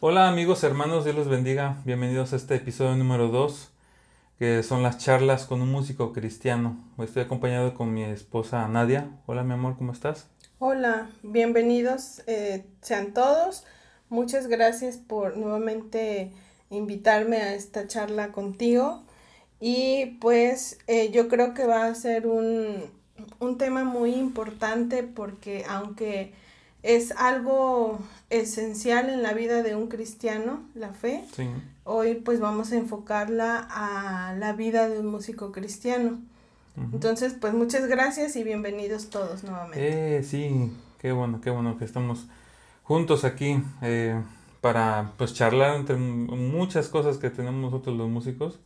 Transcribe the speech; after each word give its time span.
Hola 0.00 0.28
amigos, 0.28 0.62
hermanos, 0.62 1.02
Dios 1.02 1.16
los 1.16 1.28
bendiga. 1.28 1.82
Bienvenidos 1.84 2.32
a 2.32 2.36
este 2.36 2.54
episodio 2.54 2.94
número 2.94 3.30
2, 3.30 3.72
que 4.38 4.62
son 4.62 4.84
las 4.84 4.98
charlas 4.98 5.44
con 5.44 5.60
un 5.60 5.72
músico 5.72 6.12
cristiano. 6.12 6.76
Estoy 6.98 7.24
acompañado 7.24 7.74
con 7.74 7.92
mi 7.92 8.04
esposa 8.04 8.68
Nadia. 8.68 9.10
Hola 9.26 9.42
mi 9.42 9.54
amor, 9.54 9.74
¿cómo 9.76 9.90
estás? 9.90 10.28
Hola, 10.60 11.10
bienvenidos 11.24 12.22
eh, 12.28 12.64
sean 12.80 13.12
todos. 13.12 13.64
Muchas 14.08 14.46
gracias 14.46 14.98
por 14.98 15.36
nuevamente 15.36 16.30
invitarme 16.70 17.38
a 17.38 17.54
esta 17.54 17.88
charla 17.88 18.30
contigo. 18.30 19.02
Y 19.58 20.16
pues 20.20 20.78
eh, 20.86 21.10
yo 21.10 21.26
creo 21.26 21.54
que 21.54 21.66
va 21.66 21.86
a 21.86 21.94
ser 21.96 22.28
un, 22.28 22.84
un 23.40 23.58
tema 23.58 23.82
muy 23.82 24.14
importante 24.14 25.02
porque 25.02 25.64
aunque 25.68 26.34
es 26.82 27.12
algo 27.12 27.98
esencial 28.30 29.08
en 29.10 29.22
la 29.22 29.32
vida 29.32 29.62
de 29.62 29.74
un 29.74 29.88
cristiano, 29.88 30.62
la 30.74 30.92
fe. 30.92 31.24
Hoy 31.84 32.14
pues 32.14 32.40
vamos 32.40 32.72
a 32.72 32.76
enfocarla 32.76 33.66
a 33.70 34.34
la 34.34 34.52
vida 34.52 34.88
de 34.88 35.00
un 35.00 35.06
músico 35.06 35.52
cristiano. 35.52 36.18
Entonces, 36.92 37.34
pues 37.34 37.54
muchas 37.54 37.88
gracias 37.88 38.36
y 38.36 38.44
bienvenidos 38.44 39.10
todos 39.10 39.42
nuevamente. 39.42 40.18
Eh, 40.18 40.22
sí, 40.22 40.72
qué 41.00 41.10
bueno, 41.10 41.40
qué 41.40 41.50
bueno 41.50 41.76
que 41.76 41.84
estamos 41.84 42.28
juntos 42.84 43.24
aquí 43.24 43.60
eh, 43.82 44.22
para 44.60 45.10
pues 45.16 45.34
charlar 45.34 45.74
entre 45.74 45.96
muchas 45.96 46.86
cosas 46.86 47.18
que 47.18 47.30
tenemos 47.30 47.60
nosotros 47.60 47.96
los 47.96 48.08
músicos. 48.08 48.60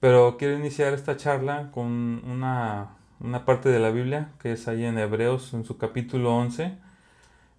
Pero 0.00 0.38
quiero 0.38 0.56
iniciar 0.56 0.94
esta 0.94 1.18
charla 1.18 1.70
con 1.70 2.22
una, 2.24 2.96
una 3.20 3.44
parte 3.44 3.68
de 3.68 3.78
la 3.78 3.90
Biblia 3.90 4.30
que 4.40 4.52
es 4.52 4.66
ahí 4.66 4.86
en 4.86 4.96
Hebreos, 4.96 5.52
en 5.52 5.66
su 5.66 5.76
capítulo 5.76 6.34
11 6.34 6.87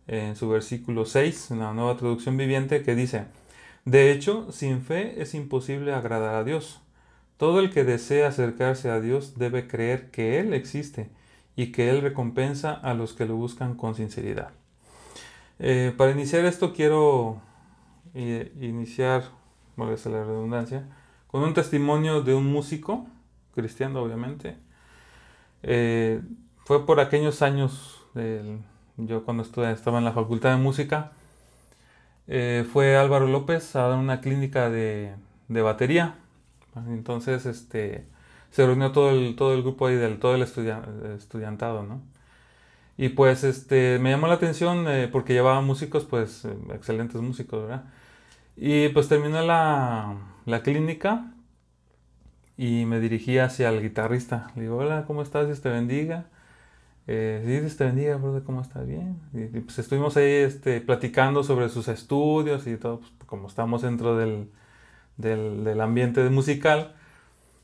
en 0.09 0.35
su 0.35 0.49
versículo 0.49 1.05
6, 1.05 1.51
en 1.51 1.59
la 1.59 1.71
nueva 1.73 1.95
traducción 1.95 2.35
viviente, 2.35 2.81
que 2.81 2.95
dice, 2.95 3.25
De 3.85 4.11
hecho, 4.11 4.51
sin 4.51 4.81
fe 4.81 5.21
es 5.21 5.35
imposible 5.35 5.93
agradar 5.93 6.33
a 6.33 6.43
Dios. 6.43 6.81
Todo 7.37 7.59
el 7.59 7.69
que 7.69 7.83
desea 7.83 8.27
acercarse 8.27 8.89
a 8.89 8.99
Dios 8.99 9.37
debe 9.37 9.67
creer 9.67 10.09
que 10.09 10.39
Él 10.39 10.53
existe 10.53 11.09
y 11.55 11.71
que 11.71 11.91
Él 11.91 12.01
recompensa 12.01 12.73
a 12.73 12.95
los 12.95 13.13
que 13.13 13.25
lo 13.25 13.35
buscan 13.35 13.75
con 13.75 13.93
sinceridad. 13.93 14.49
Eh, 15.59 15.93
para 15.95 16.11
iniciar 16.11 16.43
esto 16.45 16.73
quiero 16.73 17.41
eh, 18.15 18.51
iniciar, 18.59 19.23
es 19.93 20.05
la 20.07 20.23
redundancia, 20.23 20.85
con 21.27 21.43
un 21.43 21.53
testimonio 21.53 22.21
de 22.21 22.33
un 22.33 22.51
músico, 22.51 23.05
cristiano 23.53 24.01
obviamente. 24.01 24.57
Eh, 25.61 26.21
fue 26.65 26.85
por 26.85 26.99
aquellos 26.99 27.43
años 27.43 28.01
del 28.15 28.59
yo 29.07 29.23
cuando 29.23 29.43
estaba 29.43 29.97
en 29.97 30.05
la 30.05 30.11
Facultad 30.13 30.51
de 30.51 30.57
Música, 30.57 31.11
eh, 32.27 32.65
fue 32.71 32.95
Álvaro 32.97 33.27
López 33.27 33.75
a 33.75 33.87
dar 33.87 33.97
una 33.97 34.21
clínica 34.21 34.69
de, 34.69 35.15
batería. 35.47 36.15
Entonces, 36.87 37.45
este, 37.45 38.05
se 38.51 38.65
reunió 38.65 38.91
todo 38.91 39.11
el, 39.11 39.35
todo 39.35 39.53
el 39.53 39.61
grupo 39.63 39.87
ahí, 39.87 40.17
todo 40.19 40.35
el 40.35 40.43
estudiantado, 40.43 41.83
¿no? 41.83 42.01
Y 42.97 43.09
pues, 43.09 43.43
este, 43.43 43.97
me 43.99 44.11
llamó 44.11 44.27
la 44.27 44.35
atención 44.35 44.87
eh, 44.87 45.07
porque 45.11 45.33
llevaba 45.33 45.61
músicos, 45.61 46.05
pues, 46.05 46.45
eh, 46.45 46.55
excelentes 46.73 47.21
músicos, 47.21 47.63
¿verdad? 47.63 47.85
Y 48.57 48.89
pues 48.89 49.07
terminó 49.07 49.41
la, 49.41 50.17
la 50.45 50.61
clínica 50.63 51.33
y 52.57 52.85
me 52.85 52.99
dirigí 52.99 53.37
hacia 53.37 53.69
el 53.69 53.81
guitarrista. 53.81 54.51
Le 54.55 54.63
digo, 54.63 54.77
hola, 54.77 55.05
¿cómo 55.07 55.21
estás? 55.21 55.47
Dios 55.47 55.61
te 55.61 55.69
bendiga. 55.69 56.25
Eh, 57.11 57.41
sí, 57.43 57.59
Dios 57.59 57.75
te 57.75 57.85
bendiga, 57.85 58.17
brother, 58.17 58.43
¿cómo 58.43 58.61
estás? 58.61 58.85
Bien. 58.85 59.19
Y, 59.33 59.61
pues 59.61 59.79
estuvimos 59.79 60.15
ahí 60.15 60.31
este, 60.31 60.79
platicando 60.79 61.43
sobre 61.43 61.67
sus 61.69 61.87
estudios 61.87 62.67
y 62.67 62.77
todo, 62.77 62.99
pues, 62.99 63.11
como 63.25 63.47
estamos 63.47 63.81
dentro 63.81 64.15
del, 64.15 64.51
del, 65.17 65.81
ambiente 65.81 66.29
musical. 66.29 66.93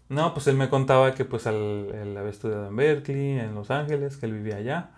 No, 0.10 0.34
pues 0.34 0.48
él 0.48 0.56
me 0.56 0.68
contaba 0.68 1.14
que 1.14 1.26
pues 1.26 1.46
él 1.46 2.16
había 2.18 2.32
estudiado 2.32 2.70
en 2.70 2.76
Berkeley, 2.76 3.40
en 3.40 3.54
Los 3.54 3.70
Ángeles, 3.70 4.18
que 4.18 4.26
él 4.26 4.34
vivía 4.34 4.56
allá. 4.56 4.90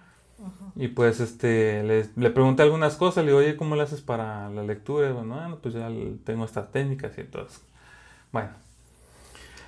Y 0.77 0.87
pues 0.87 1.19
este, 1.19 1.83
le, 1.83 2.07
le, 2.15 2.29
pregunté 2.29 2.63
algunas 2.63 2.95
cosas, 2.95 3.25
le 3.25 3.31
digo, 3.31 3.39
oye, 3.39 3.57
¿cómo 3.57 3.75
le 3.75 3.81
haces 3.81 3.99
para 3.99 4.49
la 4.49 4.63
lectura? 4.63 5.09
Y 5.09 5.11
bueno, 5.11 5.59
pues 5.61 5.73
ya 5.73 5.89
tengo 6.23 6.45
estas 6.45 6.71
técnicas 6.71 7.17
y 7.17 7.21
entonces, 7.21 7.61
bueno. 8.31 8.51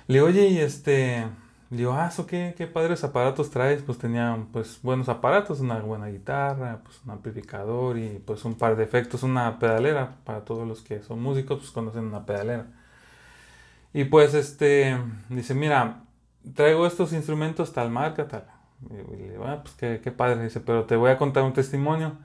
Le 0.06 0.14
digo, 0.14 0.26
oye, 0.26 0.48
y 0.48 0.58
este, 0.58 1.26
digo, 1.70 1.92
ah, 1.92 2.08
¿eso 2.08 2.26
qué, 2.26 2.54
qué 2.56 2.66
padres 2.66 3.04
aparatos 3.04 3.50
traes? 3.50 3.82
Pues 3.82 3.98
tenían 3.98 4.46
pues 4.46 4.80
buenos 4.82 5.08
aparatos, 5.08 5.60
una 5.60 5.78
buena 5.80 6.08
guitarra, 6.08 6.80
pues 6.84 7.00
un 7.04 7.10
amplificador 7.12 7.98
y 7.98 8.20
pues 8.26 8.44
un 8.44 8.56
par 8.56 8.76
de 8.76 8.84
efectos, 8.84 9.22
una 9.22 9.58
pedalera, 9.58 10.16
para 10.24 10.44
todos 10.44 10.66
los 10.66 10.82
que 10.82 11.02
son 11.02 11.22
músicos 11.22 11.60
pues 11.60 11.70
conocen 11.70 12.04
una 12.04 12.26
pedalera. 12.26 12.66
Y 13.92 14.04
pues 14.04 14.34
este, 14.34 14.96
dice, 15.28 15.54
mira, 15.54 16.04
traigo 16.54 16.86
estos 16.86 17.12
instrumentos 17.12 17.72
tal 17.72 17.90
marca, 17.90 18.28
tal. 18.28 18.46
Y 18.90 19.16
le 19.16 19.30
digo, 19.32 19.44
ah, 19.46 19.62
pues 19.62 19.74
qué, 19.74 20.00
qué 20.02 20.12
padre, 20.12 20.42
dice, 20.44 20.60
pero 20.60 20.84
te 20.84 20.96
voy 20.96 21.10
a 21.10 21.18
contar 21.18 21.44
un 21.44 21.52
testimonio. 21.52 22.18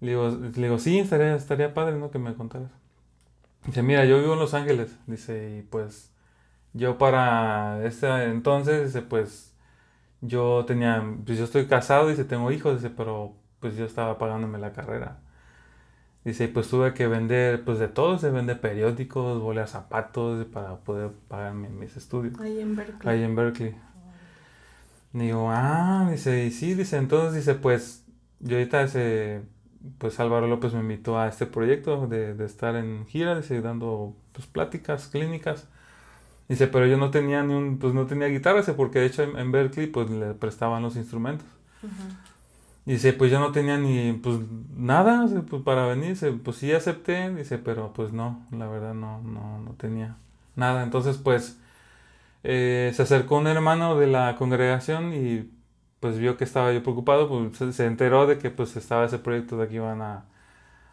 Le 0.00 0.10
digo, 0.10 0.28
le 0.30 0.50
digo 0.50 0.78
sí, 0.78 0.98
estaría, 0.98 1.34
estaría 1.36 1.74
padre, 1.74 1.96
¿no? 1.96 2.10
Que 2.10 2.18
me 2.18 2.34
contaras. 2.34 2.70
Dice, 3.66 3.82
mira, 3.82 4.04
yo 4.04 4.18
vivo 4.20 4.34
en 4.34 4.40
Los 4.40 4.54
Ángeles, 4.54 4.96
dice, 5.06 5.58
y 5.58 5.62
pues 5.62 6.13
yo 6.74 6.98
para 6.98 7.84
ese 7.86 8.24
entonces, 8.24 8.96
pues 9.08 9.54
yo 10.20 10.64
tenía, 10.66 11.02
pues 11.24 11.38
yo 11.38 11.44
estoy 11.44 11.66
casado, 11.66 12.08
dice, 12.08 12.24
tengo 12.24 12.50
hijos, 12.52 12.82
dice, 12.82 12.92
pero 12.94 13.34
pues 13.60 13.76
yo 13.76 13.84
estaba 13.86 14.18
pagándome 14.18 14.58
la 14.58 14.72
carrera. 14.72 15.20
Dice, 16.24 16.48
pues 16.48 16.68
tuve 16.68 16.94
que 16.94 17.06
vender, 17.06 17.64
pues 17.64 17.78
de 17.78 17.88
todo, 17.88 18.18
se 18.18 18.30
vende 18.30 18.56
periódicos, 18.56 19.40
boleas 19.40 19.70
zapatos 19.70 20.46
para 20.46 20.76
poder 20.76 21.10
pagarme 21.28 21.68
mis 21.68 21.96
estudios. 21.96 22.38
Ahí 22.40 22.60
en 22.60 22.76
Berkeley. 22.76 23.14
Ahí 23.14 23.22
en 23.22 23.36
Berkeley. 23.36 23.74
Digo, 25.12 25.48
ah, 25.50 26.08
dice, 26.10 26.46
y 26.46 26.50
sí, 26.50 26.74
dice, 26.74 26.96
entonces 26.96 27.34
dice, 27.34 27.54
pues 27.54 28.04
yo 28.40 28.56
ahorita 28.56 28.86
pues 29.98 30.18
Álvaro 30.18 30.48
López 30.48 30.72
me 30.72 30.80
invitó 30.80 31.18
a 31.18 31.28
este 31.28 31.46
proyecto 31.46 32.06
de, 32.06 32.34
de 32.34 32.44
estar 32.46 32.74
en 32.74 33.06
gira, 33.06 33.36
dice, 33.36 33.60
dando 33.60 34.16
pues 34.32 34.46
pláticas 34.46 35.08
clínicas. 35.08 35.68
Dice, 36.48 36.66
pero 36.66 36.86
yo 36.86 36.96
no 36.96 37.10
tenía 37.10 37.42
ni 37.42 37.54
un, 37.54 37.78
pues 37.78 37.94
no 37.94 38.06
tenía 38.06 38.28
guitarra, 38.28 38.58
dice, 38.58 38.74
porque 38.74 38.98
de 38.98 39.06
hecho 39.06 39.22
en, 39.22 39.52
Berkeley 39.52 39.86
pues 39.86 40.10
le 40.10 40.34
prestaban 40.34 40.82
los 40.82 40.96
instrumentos. 40.96 41.46
Dice, 42.84 43.14
pues 43.14 43.30
yo 43.30 43.40
no 43.40 43.50
tenía 43.50 43.78
ni, 43.78 44.12
pues 44.12 44.38
nada, 44.76 45.26
pues 45.48 45.62
para 45.62 45.86
venir, 45.86 46.10
dice, 46.10 46.32
pues 46.32 46.58
sí 46.58 46.72
acepté, 46.72 47.34
dice, 47.34 47.58
pero 47.58 47.92
pues 47.94 48.12
no, 48.12 48.46
la 48.50 48.68
verdad 48.68 48.92
no, 48.94 49.22
no, 49.22 49.58
no 49.60 49.70
tenía 49.72 50.16
nada. 50.54 50.82
Entonces 50.82 51.16
pues 51.16 51.58
eh, 52.44 52.92
se 52.94 53.02
acercó 53.02 53.38
un 53.38 53.46
hermano 53.46 53.98
de 53.98 54.06
la 54.06 54.36
congregación 54.36 55.14
y 55.14 55.50
pues 56.00 56.18
vio 56.18 56.36
que 56.36 56.44
estaba 56.44 56.72
yo 56.72 56.82
preocupado, 56.82 57.28
pues 57.28 57.74
se, 57.76 57.86
enteró 57.86 58.26
de 58.26 58.38
que 58.38 58.50
pues 58.50 58.76
estaba 58.76 59.06
ese 59.06 59.18
proyecto 59.18 59.56
de 59.56 59.68
que 59.68 59.76
iban 59.76 60.02
a, 60.02 60.24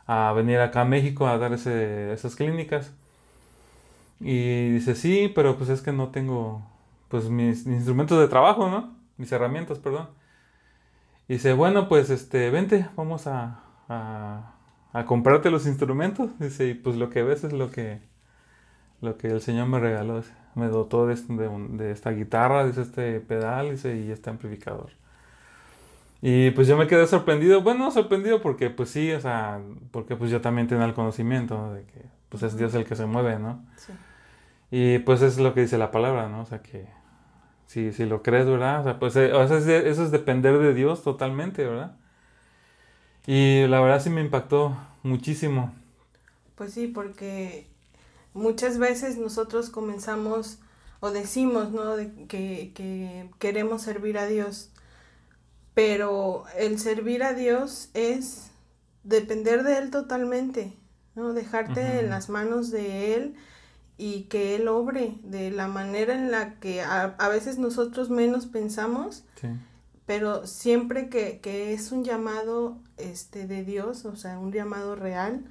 a 0.07 0.33
venir 0.33 0.59
acá 0.59 0.81
a 0.81 0.85
México 0.85 1.27
a 1.27 1.37
dar 1.37 1.53
ese, 1.53 2.13
esas 2.13 2.35
clínicas. 2.37 2.93
Y 4.21 4.69
dice, 4.69 4.95
sí, 4.95 5.31
pero 5.33 5.57
pues 5.57 5.69
es 5.69 5.81
que 5.81 5.91
no 5.91 6.09
tengo 6.09 6.61
pues 7.07 7.29
mis, 7.29 7.65
instrumentos 7.65 8.19
de 8.19 8.27
trabajo, 8.27 8.69
¿no? 8.69 8.95
Mis 9.17 9.31
herramientas, 9.31 9.79
perdón. 9.79 10.09
Y 11.27 11.33
dice, 11.33 11.53
bueno, 11.53 11.89
pues 11.89 12.09
este, 12.09 12.49
vente, 12.51 12.87
vamos 12.95 13.25
a, 13.27 13.63
a, 13.89 15.05
comprarte 15.05 15.49
los 15.49 15.65
instrumentos. 15.65 16.37
Dice, 16.39 16.67
y 16.67 16.73
pues 16.75 16.97
lo 16.97 17.09
que 17.09 17.23
ves 17.23 17.43
es 17.43 17.51
lo 17.53 17.71
que, 17.71 17.99
lo 19.01 19.17
que 19.17 19.27
el 19.27 19.41
Señor 19.41 19.67
me 19.67 19.79
regaló. 19.79 20.21
Me 20.53 20.67
dotó 20.67 21.07
de, 21.07 21.15
de, 21.15 21.91
esta 21.91 22.11
guitarra, 22.11 22.65
dice, 22.65 22.81
este 22.81 23.19
pedal, 23.21 23.71
dice, 23.71 23.97
y 23.97 24.11
este 24.11 24.29
amplificador. 24.29 24.91
Y 26.21 26.51
pues 26.51 26.67
yo 26.67 26.77
me 26.77 26.87
quedé 26.87 27.07
sorprendido, 27.07 27.63
bueno, 27.63 27.89
sorprendido 27.89 28.41
porque 28.41 28.69
pues 28.69 28.89
sí, 28.89 29.11
o 29.11 29.19
sea, 29.19 29.59
porque 29.89 30.15
pues 30.15 30.29
yo 30.29 30.39
también 30.39 30.67
tenía 30.67 30.85
el 30.85 30.93
conocimiento 30.93 31.73
de 31.73 31.83
que 31.85 32.05
pues 32.29 32.43
es 32.43 32.55
Dios 32.55 32.75
el 32.75 32.85
que 32.85 32.95
se 32.95 33.07
mueve, 33.07 33.39
¿no? 33.39 33.65
Sí. 33.75 33.91
Y 34.71 34.99
pues 34.99 35.21
es 35.21 35.37
lo 35.37 35.53
que 35.53 35.61
dice 35.61 35.77
la 35.77 35.91
palabra, 35.91 36.29
¿no? 36.29 36.41
O 36.41 36.45
sea 36.45 36.61
que 36.61 36.87
si, 37.67 37.91
si 37.91 38.05
lo 38.05 38.23
crees, 38.23 38.47
¿verdad? 38.47 38.81
O 38.81 38.83
sea, 38.83 38.99
pues 38.99 39.15
eh, 39.17 39.31
eso 39.37 39.57
es 39.57 40.11
depender 40.11 40.57
de 40.57 40.73
Dios 40.73 41.03
totalmente, 41.03 41.65
¿verdad? 41.65 41.97
Y 43.27 43.67
la 43.67 43.79
verdad 43.81 44.01
sí 44.01 44.09
me 44.09 44.21
impactó 44.21 44.75
muchísimo. 45.03 45.73
Pues 46.55 46.73
sí, 46.73 46.87
porque 46.87 47.67
muchas 48.33 48.77
veces 48.77 49.17
nosotros 49.17 49.69
comenzamos 49.69 50.59
o 51.01 51.11
decimos, 51.11 51.71
¿no? 51.71 51.95
que, 52.27 52.71
que 52.73 53.29
queremos 53.39 53.81
servir 53.81 54.17
a 54.17 54.27
Dios, 54.27 54.69
pero 55.73 56.45
el 56.57 56.79
servir 56.79 57.23
a 57.23 57.33
Dios 57.33 57.89
es 57.93 58.51
depender 59.03 59.63
de 59.63 59.79
Él 59.79 59.91
totalmente, 59.91 60.73
¿no? 61.15 61.33
Dejarte 61.33 61.99
en 61.99 62.09
las 62.09 62.29
manos 62.29 62.69
de 62.71 63.15
Él 63.15 63.35
y 64.01 64.23
que 64.23 64.55
Él 64.55 64.67
obre 64.67 65.13
de 65.21 65.51
la 65.51 65.67
manera 65.67 66.15
en 66.15 66.31
la 66.31 66.55
que 66.55 66.81
a, 66.81 67.15
veces 67.29 67.59
nosotros 67.59 68.09
menos 68.09 68.47
pensamos, 68.47 69.23
pero 70.07 70.47
siempre 70.47 71.07
que, 71.07 71.71
es 71.71 71.91
un 71.91 72.03
llamado 72.03 72.79
este, 72.97 73.45
de 73.45 73.63
Dios, 73.63 74.05
o 74.05 74.15
sea, 74.15 74.39
un 74.39 74.51
llamado 74.51 74.95
real, 74.95 75.45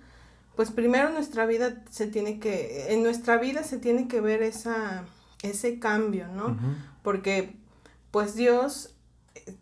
pues 0.56 0.72
primero 0.72 1.10
nuestra 1.10 1.46
vida 1.46 1.80
se 1.90 2.08
tiene 2.08 2.40
que, 2.40 2.92
en 2.92 3.04
nuestra 3.04 3.36
vida 3.36 3.62
se 3.62 3.78
tiene 3.78 4.08
que 4.08 4.20
ver 4.20 4.42
esa, 4.42 5.04
ese 5.44 5.78
cambio, 5.78 6.26
¿no? 6.26 6.58
Porque 7.04 7.54
pues 8.10 8.34
Dios 8.34 8.96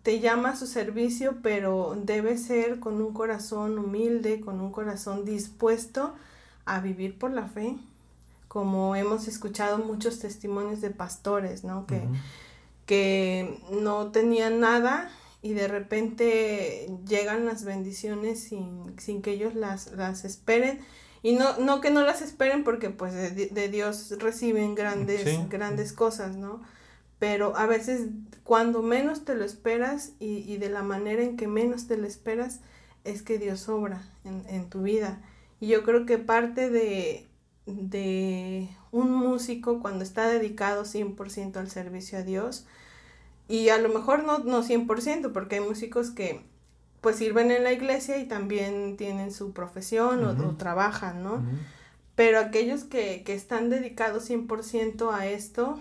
te 0.02 0.20
llama 0.20 0.52
a 0.52 0.56
su 0.56 0.66
servicio, 0.66 1.40
pero 1.42 1.94
debe 2.04 2.38
ser 2.38 2.80
con 2.80 3.02
un 3.02 3.12
corazón 3.12 3.78
humilde, 3.78 4.40
con 4.40 4.62
un 4.62 4.72
corazón 4.72 5.26
dispuesto 5.26 6.14
a 6.64 6.80
vivir 6.80 7.18
por 7.18 7.32
la 7.32 7.48
fe, 7.48 7.76
como 8.48 8.96
hemos 8.96 9.28
escuchado 9.28 9.78
muchos 9.78 10.18
testimonios 10.18 10.80
de 10.80 10.90
pastores, 10.90 11.64
¿no? 11.64 11.86
Que, 11.86 12.02
que 12.86 13.60
no 13.70 14.10
tenían 14.10 14.60
nada 14.60 15.10
y 15.42 15.52
de 15.52 15.68
repente 15.68 16.90
llegan 17.06 17.44
las 17.44 17.64
bendiciones 17.64 18.40
sin, 18.40 18.98
sin 18.98 19.22
que 19.22 19.32
ellos 19.32 19.54
las, 19.54 19.92
las 19.92 20.24
esperen. 20.24 20.80
Y 21.22 21.34
no, 21.34 21.58
no 21.58 21.80
que 21.80 21.90
no 21.90 22.02
las 22.02 22.22
esperen 22.22 22.64
porque 22.64 22.90
pues 22.90 23.12
de, 23.14 23.68
Dios 23.68 24.14
reciben 24.18 24.74
grandes, 24.74 25.48
grandes 25.48 25.92
cosas, 25.92 26.36
¿no? 26.36 26.62
Pero 27.18 27.56
a 27.56 27.66
veces 27.66 28.08
cuando 28.44 28.82
menos 28.82 29.24
te 29.24 29.34
lo 29.34 29.44
esperas 29.44 30.12
y, 30.20 30.38
y, 30.50 30.56
de 30.56 30.70
la 30.70 30.82
manera 30.82 31.22
en 31.22 31.36
que 31.36 31.48
menos 31.48 31.88
te 31.88 31.96
lo 31.96 32.06
esperas 32.06 32.60
es 33.02 33.22
que 33.22 33.38
Dios 33.38 33.68
obra 33.68 34.02
en, 34.24 34.44
en 34.48 34.70
tu 34.70 34.82
vida. 34.82 35.20
Y 35.60 35.66
yo 35.66 35.82
creo 35.82 36.06
que 36.06 36.18
parte 36.18 36.70
de, 36.70 37.27
de 37.68 38.68
un 38.90 39.12
músico 39.12 39.80
cuando 39.80 40.04
está 40.04 40.26
dedicado 40.28 40.84
100% 40.84 41.56
al 41.56 41.70
servicio 41.70 42.18
a 42.18 42.22
Dios, 42.22 42.66
y 43.48 43.70
a 43.70 43.78
lo 43.78 43.88
mejor 43.88 44.24
no, 44.24 44.38
no 44.38 44.62
100%, 44.62 45.32
porque 45.32 45.56
hay 45.56 45.60
músicos 45.62 46.10
que 46.10 46.42
pues 47.00 47.16
sirven 47.16 47.50
en 47.50 47.64
la 47.64 47.72
iglesia 47.72 48.18
y 48.18 48.26
también 48.26 48.96
tienen 48.96 49.32
su 49.32 49.52
profesión 49.52 50.24
o, 50.24 50.56
trabajan, 50.56 51.22
¿no? 51.22 51.42
Pero 52.16 52.40
aquellos 52.40 52.84
que, 52.84 53.22
que 53.24 53.34
están 53.34 53.70
dedicados 53.70 54.28
100% 54.28 55.14
a 55.14 55.26
esto, 55.26 55.78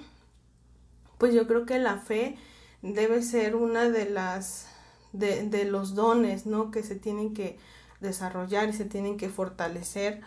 pues 1.17 1.33
yo 1.33 1.47
creo 1.47 1.65
que 1.65 1.79
la 1.79 1.97
fe 1.97 2.37
debe 2.83 3.23
ser 3.23 3.55
una 3.55 3.89
de 3.89 4.07
las, 4.07 4.67
de, 5.11 5.49
de 5.49 5.65
los 5.65 5.95
dones, 5.95 6.45
¿no? 6.45 6.69
Que 6.69 6.83
se 6.83 6.95
tienen 6.95 7.33
que 7.33 7.57
desarrollar 7.99 8.69
y 8.69 8.73
se 8.73 8.85
tienen 8.85 9.17
que 9.17 9.29
fortalecer 9.29 10.21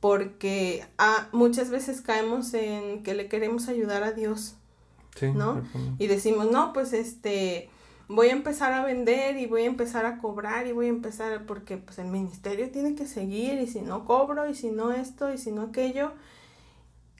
porque 0.00 0.84
ah, 0.98 1.28
muchas 1.32 1.70
veces 1.70 2.00
caemos 2.00 2.54
en 2.54 3.02
que 3.02 3.14
le 3.14 3.28
queremos 3.28 3.68
ayudar 3.68 4.02
a 4.02 4.12
Dios 4.12 4.56
¿no? 5.34 5.62
Y 5.98 6.06
decimos, 6.06 6.50
no, 6.50 6.72
pues 6.72 6.92
este, 6.92 7.68
voy 8.08 8.28
a 8.28 8.32
empezar 8.32 8.72
a 8.72 8.84
vender 8.84 9.36
y 9.36 9.46
voy 9.46 9.62
a 9.62 9.66
empezar 9.66 10.06
a 10.06 10.18
cobrar 10.18 10.66
y 10.66 10.72
voy 10.72 10.86
a 10.86 10.90
empezar, 10.90 11.44
porque 11.46 11.76
pues 11.76 11.98
el 11.98 12.06
ministerio 12.06 12.70
tiene 12.70 12.94
que 12.94 13.06
seguir 13.06 13.60
y 13.60 13.66
si 13.66 13.80
no 13.80 14.04
cobro 14.04 14.48
y 14.48 14.54
si 14.54 14.70
no 14.70 14.92
esto 14.92 15.32
y 15.32 15.38
si 15.38 15.52
no 15.52 15.62
aquello, 15.62 16.12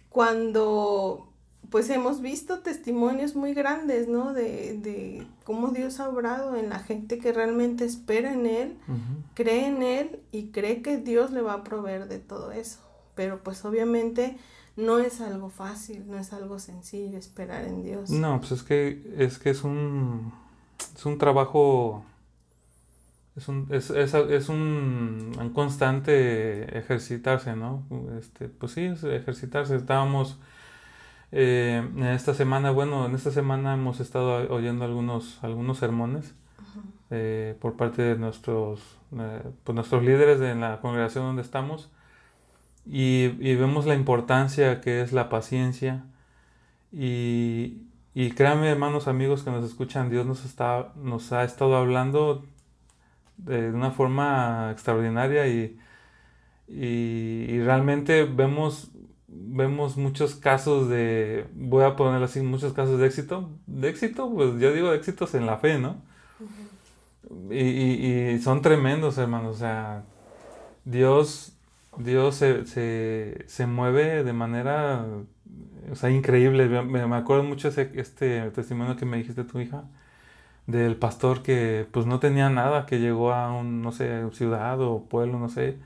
cuando 0.09 1.30
pues 1.71 1.89
hemos 1.91 2.21
visto 2.21 2.61
testimonios 2.61 3.37
muy 3.37 3.55
grandes, 3.55 4.09
¿no? 4.09 4.33
De, 4.33 4.77
de 4.79 5.27
cómo 5.45 5.69
Dios 5.69 6.01
ha 6.01 6.09
obrado 6.09 6.57
en 6.57 6.69
la 6.69 6.81
gente 6.81 7.19
que 7.19 7.33
realmente 7.33 7.85
espera 7.85 8.33
en 8.33 8.47
Él, 8.47 8.77
cree 9.35 9.67
en 9.67 9.83
Él 9.83 10.21
y 10.33 10.49
cree 10.49 10.83
que 10.83 10.99
Dios 10.99 11.31
le 11.31 11.43
va 11.43 11.55
a 11.55 11.65
proveer 11.65 12.09
de 12.09 12.19
todo 12.19 12.51
eso. 12.53 12.81
Pero 13.15 13.43
pues 13.43 13.65
obviamente 13.65 14.37
no 14.77 14.99
es 14.99 15.21
algo 15.21 15.49
fácil, 15.51 16.05
no 16.09 16.19
es 16.19 16.33
algo 16.33 16.59
sencillo 16.59 17.19
esperar 17.19 17.65
en 17.65 17.83
Dios. 17.83 18.11
No, 18.11 18.41
pues 18.41 18.53
es 18.53 18.63
que 18.63 19.15
es 19.17 19.39
que 19.39 19.51
es 19.51 19.63
un 19.63 20.33
es 20.97 21.07
un 21.07 21.19
trabajo 21.19 22.05
es 23.37 23.49
un, 23.49 23.69
es, 23.71 23.91
es, 23.91 24.13
es 24.13 24.49
un, 24.49 25.51
constante 25.55 26.77
ejercitarse, 26.77 27.55
¿no? 27.55 27.85
Este, 28.19 28.49
pues 28.49 28.73
sí, 28.73 28.83
es 28.83 29.05
ejercitarse. 29.05 29.77
Estábamos 29.77 30.39
eh, 31.33 31.89
en 31.97 32.05
esta 32.05 32.35
semana, 32.35 32.71
bueno, 32.71 33.07
en 33.07 33.15
esta 33.15 33.31
semana 33.31 33.75
hemos 33.75 34.01
estado 34.01 34.53
oyendo 34.53 34.85
algunos, 34.85 35.43
algunos 35.43 35.79
sermones 35.79 36.35
eh, 37.11 37.57
por 37.61 37.77
parte 37.77 38.03
de 38.03 38.17
nuestros, 38.17 38.81
eh, 39.19 39.43
pues 39.65 39.75
nuestros 39.75 40.03
líderes 40.03 40.41
en 40.41 40.61
la 40.61 40.81
congregación 40.81 41.25
donde 41.25 41.43
estamos 41.43 41.91
y, 42.87 43.29
vemos 43.55 43.87
la 43.87 43.95
importancia 43.95 44.81
que 44.81 45.03
es 45.03 45.13
la 45.13 45.29
paciencia. 45.29 46.05
Y, 46.93 47.83
y 48.15 48.31
créanme, 48.33 48.69
hermanos, 48.69 49.07
amigos 49.09 49.43
que 49.43 49.51
nos 49.51 49.65
escuchan, 49.65 50.11
Dios 50.11 50.27
nos, 50.27 50.45
está, 50.45 50.93
nos 50.97 51.33
ha 51.33 51.45
estado 51.45 51.77
hablando 51.77 52.45
de 53.37 53.71
una 53.71 53.91
forma 53.91 54.71
extraordinaria 54.73 55.47
y, 55.47 55.79
y, 56.69 57.61
realmente 57.63 58.25
vemos, 58.25 58.90
vemos 59.33 59.97
muchos 59.97 60.35
casos 60.35 60.89
de, 60.89 61.47
voy 61.55 61.85
a 61.85 61.97
poner 61.97 62.23
así, 62.23 62.41
muchos 62.41 62.73
casos 62.73 62.99
de 62.99 63.07
éxito. 63.07 63.51
De 63.67 63.89
éxito, 63.89 64.31
pues 64.35 64.61
yo 64.61 64.73
digo 64.73 64.93
éxitos 64.93 65.35
en 65.35 65.47
la 65.47 65.59
fe, 65.59 65.79
¿no? 65.79 66.03
y, 67.51 67.59
y, 67.59 68.31
y, 68.33 68.39
son 68.41 68.63
tremendos, 68.63 69.19
hermanos. 69.19 69.57
O 69.57 69.59
sea, 69.59 70.05
Dios 70.85 71.55
Dios 71.99 72.37
se, 72.37 72.67
se, 72.67 73.45
se 73.47 73.67
mueve 73.67 74.25
de 74.25 74.33
manera, 74.33 75.05
o 75.91 75.95
sea, 75.97 76.11
increíble. 76.11 76.69
Me, 76.69 77.07
me 77.07 77.17
acuerdo 77.17 77.45
mucho 77.45 77.69
ese, 77.69 77.91
este 77.95 78.51
testimonio 78.53 78.97
que 78.97 79.07
me 79.07 79.19
dijiste 79.19 79.45
tu 79.45 79.61
hija, 79.61 79.85
del 80.67 80.97
pastor 80.97 81.43
que 81.43 81.87
pues 81.93 82.07
no 82.07 82.21
tenía 82.21 82.51
nada, 82.51 82.87
que 82.87 83.01
llegó 83.01 83.33
a 83.33 83.53
un, 83.53 83.83
no 83.83 83.93
sé, 83.93 84.31
ciudad 84.33 84.81
o 84.81 85.05
pueblo, 85.09 85.39
no 85.39 85.49
sé, 85.49 85.79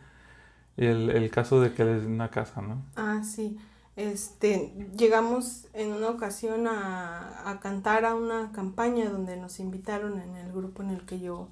y 0.77 0.87
el, 0.87 1.11
el 1.11 1.31
caso 1.31 1.61
de 1.61 1.73
que 1.73 1.85
les 1.85 2.05
una 2.05 2.31
casa, 2.31 2.63
¿no? 2.63 2.83
Ah, 2.97 3.23
sí. 3.25 3.59
Este, 3.97 4.73
llegamos 4.97 5.69
en 5.73 5.93
una 5.93 6.09
ocasión 6.09 6.67
a, 6.67 7.49
a 7.49 7.61
cantar 7.61 8.05
a 8.05 8.15
una 8.15 8.51
campaña 8.53 9.09
donde 9.09 9.37
nos 9.37 9.61
invitaron 9.61 10.21
en 10.21 10.35
el 10.37 10.53
grupo 10.53 10.83
en 10.83 10.91
el 10.91 11.07
que 11.07 11.21
yo, 11.21 11.49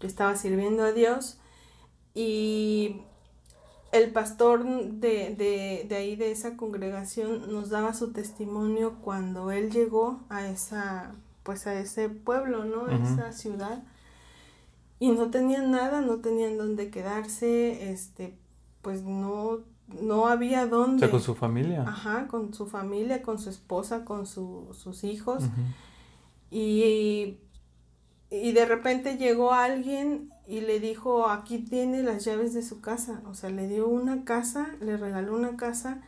yo 0.00 0.08
estaba 0.08 0.34
sirviendo 0.36 0.82
a 0.82 0.92
Dios 0.92 1.38
y 2.14 3.02
el 3.92 4.10
pastor 4.10 4.64
de, 4.64 5.36
de, 5.36 5.86
de, 5.88 5.96
ahí, 5.96 6.16
de 6.16 6.32
esa 6.32 6.56
congregación, 6.56 7.52
nos 7.52 7.70
daba 7.70 7.94
su 7.94 8.12
testimonio 8.12 8.96
cuando 9.02 9.52
él 9.52 9.70
llegó 9.70 10.20
a 10.28 10.48
esa, 10.48 11.14
pues 11.44 11.68
a 11.68 11.78
ese 11.78 12.08
pueblo, 12.08 12.64
¿no? 12.64 12.86
A 12.86 12.96
esa 12.96 13.30
ciudad. 13.32 13.84
Y 14.98 15.12
no 15.12 15.30
tenían 15.30 15.70
nada, 15.70 16.00
no 16.00 16.16
tenían 16.18 16.58
dónde 16.58 16.90
quedarse, 16.90 17.92
este, 17.92 18.36
pues 18.84 19.02
no, 19.02 19.62
no 20.00 20.28
había 20.28 20.66
dónde. 20.68 20.96
O 20.96 20.98
sea, 21.00 21.10
con 21.10 21.22
su 21.22 21.34
familia. 21.34 21.82
Ajá, 21.84 22.28
con 22.28 22.54
su 22.54 22.66
familia, 22.66 23.22
con 23.22 23.40
su 23.40 23.50
esposa, 23.50 24.04
con 24.04 24.26
su, 24.26 24.68
sus 24.72 25.02
hijos. 25.02 25.42
y, 26.52 27.38
y 28.30 28.52
de 28.52 28.64
repente 28.66 29.16
llegó 29.16 29.52
alguien 29.52 30.30
y 30.46 30.60
le 30.60 30.78
dijo, 30.78 31.28
aquí 31.28 31.58
tiene 31.58 32.02
las 32.02 32.24
llaves 32.24 32.54
de 32.54 32.62
su 32.62 32.80
casa. 32.80 33.22
O 33.26 33.34
sea, 33.34 33.50
le 33.50 33.66
dio 33.66 33.88
una 33.88 34.24
casa, 34.24 34.68
le 34.80 34.96
regaló 34.96 35.34
una 35.34 35.56
casa 35.56 36.02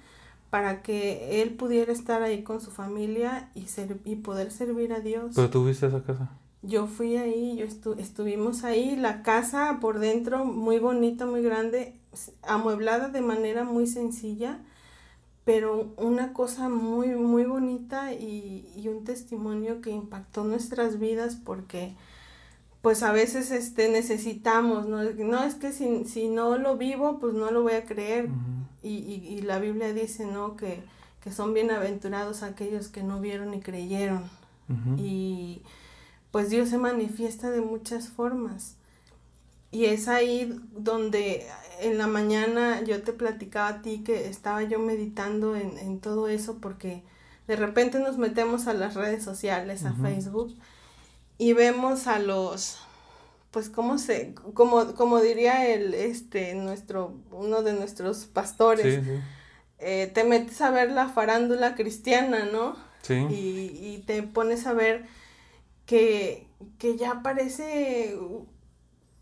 para 0.50 0.82
que 0.82 1.42
él 1.42 1.54
pudiera 1.54 1.92
estar 1.92 2.22
ahí 2.22 2.42
con 2.42 2.60
su 2.60 2.70
familia 2.70 3.50
y, 3.54 3.62
ser, 3.62 3.98
y 4.04 4.16
poder 4.16 4.52
servir 4.52 4.92
a 4.92 5.00
Dios. 5.00 5.32
¿Pero 5.34 5.50
tuviste 5.50 5.86
esa 5.86 6.02
casa? 6.02 6.30
Yo 6.62 6.86
fui 6.86 7.16
ahí, 7.16 7.56
yo 7.56 7.64
estu 7.64 7.94
estuvimos 7.98 8.64
ahí, 8.64 8.96
la 8.96 9.22
casa 9.22 9.78
por 9.80 9.98
dentro 9.98 10.44
muy 10.44 10.78
bonita, 10.78 11.24
muy 11.26 11.42
grande, 11.42 11.94
amueblada 12.42 13.08
de 13.08 13.20
manera 13.20 13.64
muy 13.64 13.86
sencilla, 13.86 14.58
pero 15.44 15.92
una 15.96 16.32
cosa 16.32 16.68
muy, 16.68 17.08
muy 17.08 17.44
bonita 17.44 18.12
y, 18.12 18.68
y 18.76 18.88
un 18.88 19.04
testimonio 19.04 19.80
que 19.80 19.90
impactó 19.90 20.44
nuestras 20.44 20.98
vidas 20.98 21.36
porque 21.36 21.94
pues 22.86 23.02
a 23.02 23.10
veces 23.10 23.50
este, 23.50 23.88
necesitamos, 23.88 24.86
¿no? 24.86 25.02
No 25.02 25.42
es 25.42 25.56
que 25.56 25.72
si, 25.72 26.04
si 26.04 26.28
no 26.28 26.56
lo 26.56 26.76
vivo, 26.76 27.18
pues 27.18 27.34
no 27.34 27.50
lo 27.50 27.62
voy 27.62 27.72
a 27.72 27.84
creer. 27.84 28.28
y, 28.80 28.90
y, 28.90 29.26
y, 29.28 29.42
la 29.42 29.58
Biblia 29.58 29.92
dice, 29.92 30.24
¿no? 30.24 30.54
Que, 30.56 30.84
que, 31.20 31.32
son 31.32 31.52
bienaventurados 31.52 32.44
aquellos 32.44 32.86
que 32.86 33.02
no 33.02 33.20
vieron 33.20 33.54
y 33.54 33.60
creyeron. 33.60 34.22
Y 34.98 35.62
pues 36.30 36.48
Dios 36.50 36.68
se 36.68 36.78
manifiesta 36.78 37.50
de 37.50 37.60
muchas 37.60 38.08
formas. 38.08 38.76
Y 39.70 39.86
es 39.86 40.08
ahí 40.08 40.58
donde 40.72 41.46
en 41.80 41.98
la 41.98 42.06
mañana 42.06 42.82
yo 42.82 43.02
te 43.02 43.12
platicaba 43.12 43.68
a 43.68 43.82
ti 43.82 44.02
que 44.04 44.28
estaba 44.28 44.62
yo 44.62 44.78
meditando 44.78 45.56
en, 45.56 45.78
en 45.78 46.00
todo 46.00 46.28
eso 46.28 46.58
porque 46.60 47.02
de 47.46 47.56
repente 47.56 47.98
nos 47.98 48.18
metemos 48.18 48.66
a 48.66 48.72
las 48.72 48.94
redes 48.94 49.22
sociales, 49.22 49.84
a 49.84 49.92
Facebook 49.92 50.54
y 51.38 51.52
vemos 51.52 52.06
a 52.06 52.18
los 52.18 52.78
pues 53.50 53.68
cómo 53.68 53.98
se 53.98 54.34
como 54.54 54.94
como 54.94 55.20
diría 55.20 55.66
el 55.72 55.94
este 55.94 56.54
nuestro 56.54 57.14
uno 57.30 57.62
de 57.62 57.72
nuestros 57.72 58.26
pastores 58.26 59.02
eh, 59.78 60.10
te 60.12 60.24
metes 60.24 60.60
a 60.60 60.70
ver 60.70 60.90
la 60.90 61.08
farándula 61.08 61.74
cristiana 61.74 62.46
no 62.52 62.76
sí. 63.02 63.26
y, 63.30 63.94
y 63.94 64.04
te 64.06 64.22
pones 64.22 64.66
a 64.66 64.72
ver 64.72 65.06
que 65.86 66.46
que 66.78 66.96
ya 66.96 67.22
parece 67.22 68.18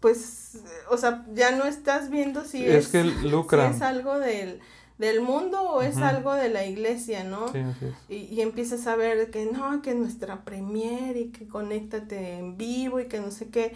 pues, 0.04 0.58
o 0.90 0.98
sea, 0.98 1.24
ya 1.32 1.52
no 1.52 1.64
estás 1.64 2.10
viendo 2.10 2.44
si 2.44 2.62
es, 2.62 2.88
que 2.88 3.04
lucra. 3.04 3.70
Si 3.70 3.76
es 3.76 3.80
algo 3.80 4.18
del, 4.18 4.60
del 4.98 5.22
mundo 5.22 5.62
o 5.62 5.80
es 5.80 5.96
algo 5.96 6.34
de 6.34 6.50
la 6.50 6.66
iglesia, 6.66 7.24
¿no? 7.24 7.50
Sí, 7.50 7.60
así 7.60 7.86
es. 7.86 7.94
Y, 8.10 8.34
y, 8.34 8.42
empiezas 8.42 8.86
a 8.86 8.96
ver 8.96 9.30
que 9.30 9.46
no, 9.46 9.80
que 9.80 9.94
nuestra 9.94 10.44
premier 10.44 11.16
y 11.16 11.28
que 11.30 11.48
conéctate 11.48 12.34
en 12.34 12.58
vivo 12.58 13.00
y 13.00 13.06
que 13.06 13.18
no 13.18 13.30
sé 13.30 13.48
qué. 13.48 13.72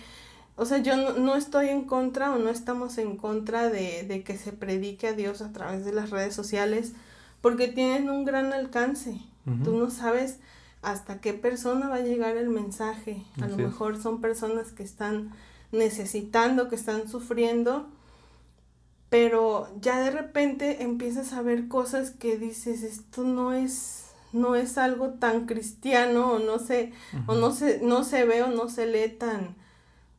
O 0.56 0.66
sea, 0.66 0.76
yo 0.76 0.98
no, 0.98 1.14
no 1.14 1.34
estoy 1.34 1.70
en 1.70 1.86
contra 1.86 2.30
o 2.34 2.38
no 2.38 2.50
estamos 2.50 2.98
en 2.98 3.16
contra 3.16 3.70
de, 3.70 4.02
de, 4.02 4.22
que 4.22 4.36
se 4.36 4.52
predique 4.52 5.06
a 5.06 5.12
Dios 5.14 5.40
a 5.40 5.54
través 5.54 5.86
de 5.86 5.94
las 5.94 6.10
redes 6.10 6.34
sociales 6.34 6.92
porque 7.40 7.68
tienen 7.68 8.10
un 8.10 8.26
gran 8.26 8.52
alcance. 8.52 9.18
Tú 9.64 9.78
no 9.78 9.88
sabes 9.90 10.40
hasta 10.82 11.22
qué 11.22 11.32
persona 11.32 11.88
va 11.88 11.94
a 11.94 12.00
llegar 12.00 12.36
el 12.36 12.50
mensaje. 12.50 13.24
A 13.40 13.46
lo 13.46 13.56
mejor 13.56 13.96
son 13.96 14.20
personas 14.20 14.72
que 14.72 14.82
están 14.82 15.32
necesitando, 15.72 16.68
que 16.68 16.76
están 16.76 17.08
sufriendo, 17.08 17.88
pero 19.08 19.68
ya 19.80 20.00
de 20.00 20.10
repente 20.10 20.82
empiezas 20.82 21.32
a 21.32 21.42
ver 21.42 21.68
cosas 21.68 22.10
que 22.10 22.36
dices, 22.36 22.82
esto 22.82 23.24
no 23.24 23.52
es 23.52 24.04
no 24.32 24.56
es 24.56 24.76
algo 24.76 25.14
tan 25.14 25.46
cristiano 25.46 26.32
o 26.32 26.38
no 26.38 26.58
se 26.58 26.92
o 27.26 27.34
no 27.34 27.50
se 27.50 27.80
no 27.80 28.04
se 28.04 28.24
ve 28.24 28.42
o 28.42 28.48
no 28.48 28.68
se 28.68 28.86
lee 28.86 29.08
tan 29.08 29.56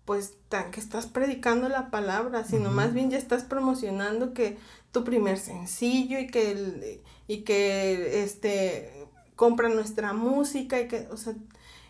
pues 0.06 0.34
tan 0.50 0.72
que 0.72 0.79
estás 0.79 1.06
predicando 1.06 1.70
la 1.70 1.91
palabra, 1.91 2.44
sino 2.44 2.72
más 2.72 2.94
bien 2.94 3.12
ya 3.12 3.20
estás 3.20 3.44
promocionando 3.44 4.34
que 4.34 4.58
tu 4.91 5.03
primer 5.03 5.38
sencillo 5.38 6.18
y 6.18 6.25
que 6.25 6.51
el, 6.51 7.01
y 7.27 7.41
que 7.44 8.24
este 8.24 9.08
compra 9.36 9.70
nuestra 9.70 10.13
música 10.13 10.82
y 10.82 10.88
que 10.88 11.08
o 11.12 11.18
sea 11.18 11.36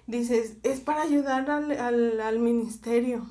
dices 0.08 0.58
es 0.63 0.82
para 0.82 1.04
ayudar 1.04 1.50
al, 1.50 1.72
al, 1.72 2.20
al 2.20 2.39
ministerio 2.39 3.25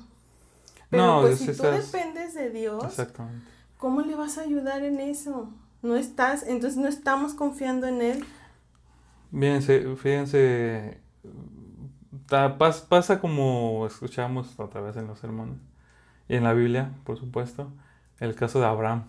pero 0.89 1.21
pues 1.21 1.39
si 1.39 1.55
tú 1.55 1.63
dependes 1.63 2.33
de 2.33 2.49
Dios 2.49 2.83
exactamente 2.83 3.59
¿cómo 3.79 4.01
le 4.01 4.13
vas 4.13 4.37
a 4.37 4.41
ayudar 4.41 4.83
en 4.83 4.99
eso? 4.99 5.49
No 5.81 5.95
estás, 5.95 6.43
entonces 6.43 6.77
no 6.77 6.87
estamos 6.87 7.33
confiando 7.33 7.87
en 7.87 8.01
Él. 8.01 8.25
Fíjense, 9.31 9.95
fíjense, 9.95 10.99
pasa 12.27 13.21
como 13.21 13.87
escuchamos 13.87 14.59
otra 14.59 14.81
vez 14.81 14.97
en 14.97 15.07
los 15.07 15.19
sermones 15.19 15.57
y 16.27 16.35
en 16.35 16.43
la 16.43 16.53
Biblia, 16.53 16.91
por 17.05 17.17
supuesto, 17.17 17.71
el 18.19 18.35
caso 18.35 18.59
de 18.59 18.65
Abraham, 18.65 19.05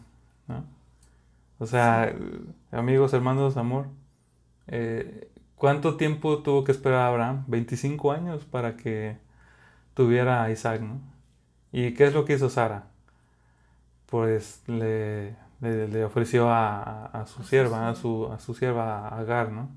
¿no? 0.46 0.64
O 1.58 1.66
sea, 1.66 2.14
amigos, 2.70 3.12
hermanos, 3.12 3.56
amor, 3.56 3.88
eh, 4.68 5.30
¿cuánto 5.56 5.96
tiempo 5.96 6.42
tuvo 6.42 6.64
que 6.64 6.72
esperar 6.72 7.08
Abraham? 7.08 7.44
25 7.48 8.12
años 8.12 8.44
para 8.44 8.76
que 8.76 9.18
tuviera 9.94 10.44
a 10.44 10.50
Isaac, 10.50 10.80
¿no? 10.80 11.00
¿Y 11.72 11.94
qué 11.94 12.04
es 12.06 12.14
lo 12.14 12.24
que 12.24 12.34
hizo 12.34 12.50
Sara? 12.50 12.90
pues 14.10 14.62
le, 14.66 15.36
le, 15.60 16.04
ofreció 16.04 16.50
a, 16.50 17.06
a, 17.06 17.26
su 17.26 17.44
sierva, 17.44 17.88
a 17.88 17.94
su, 17.94 18.30
a 18.32 18.40
su 18.40 18.54
sierva 18.54 19.08
Agar, 19.08 19.52
¿no? 19.52 19.70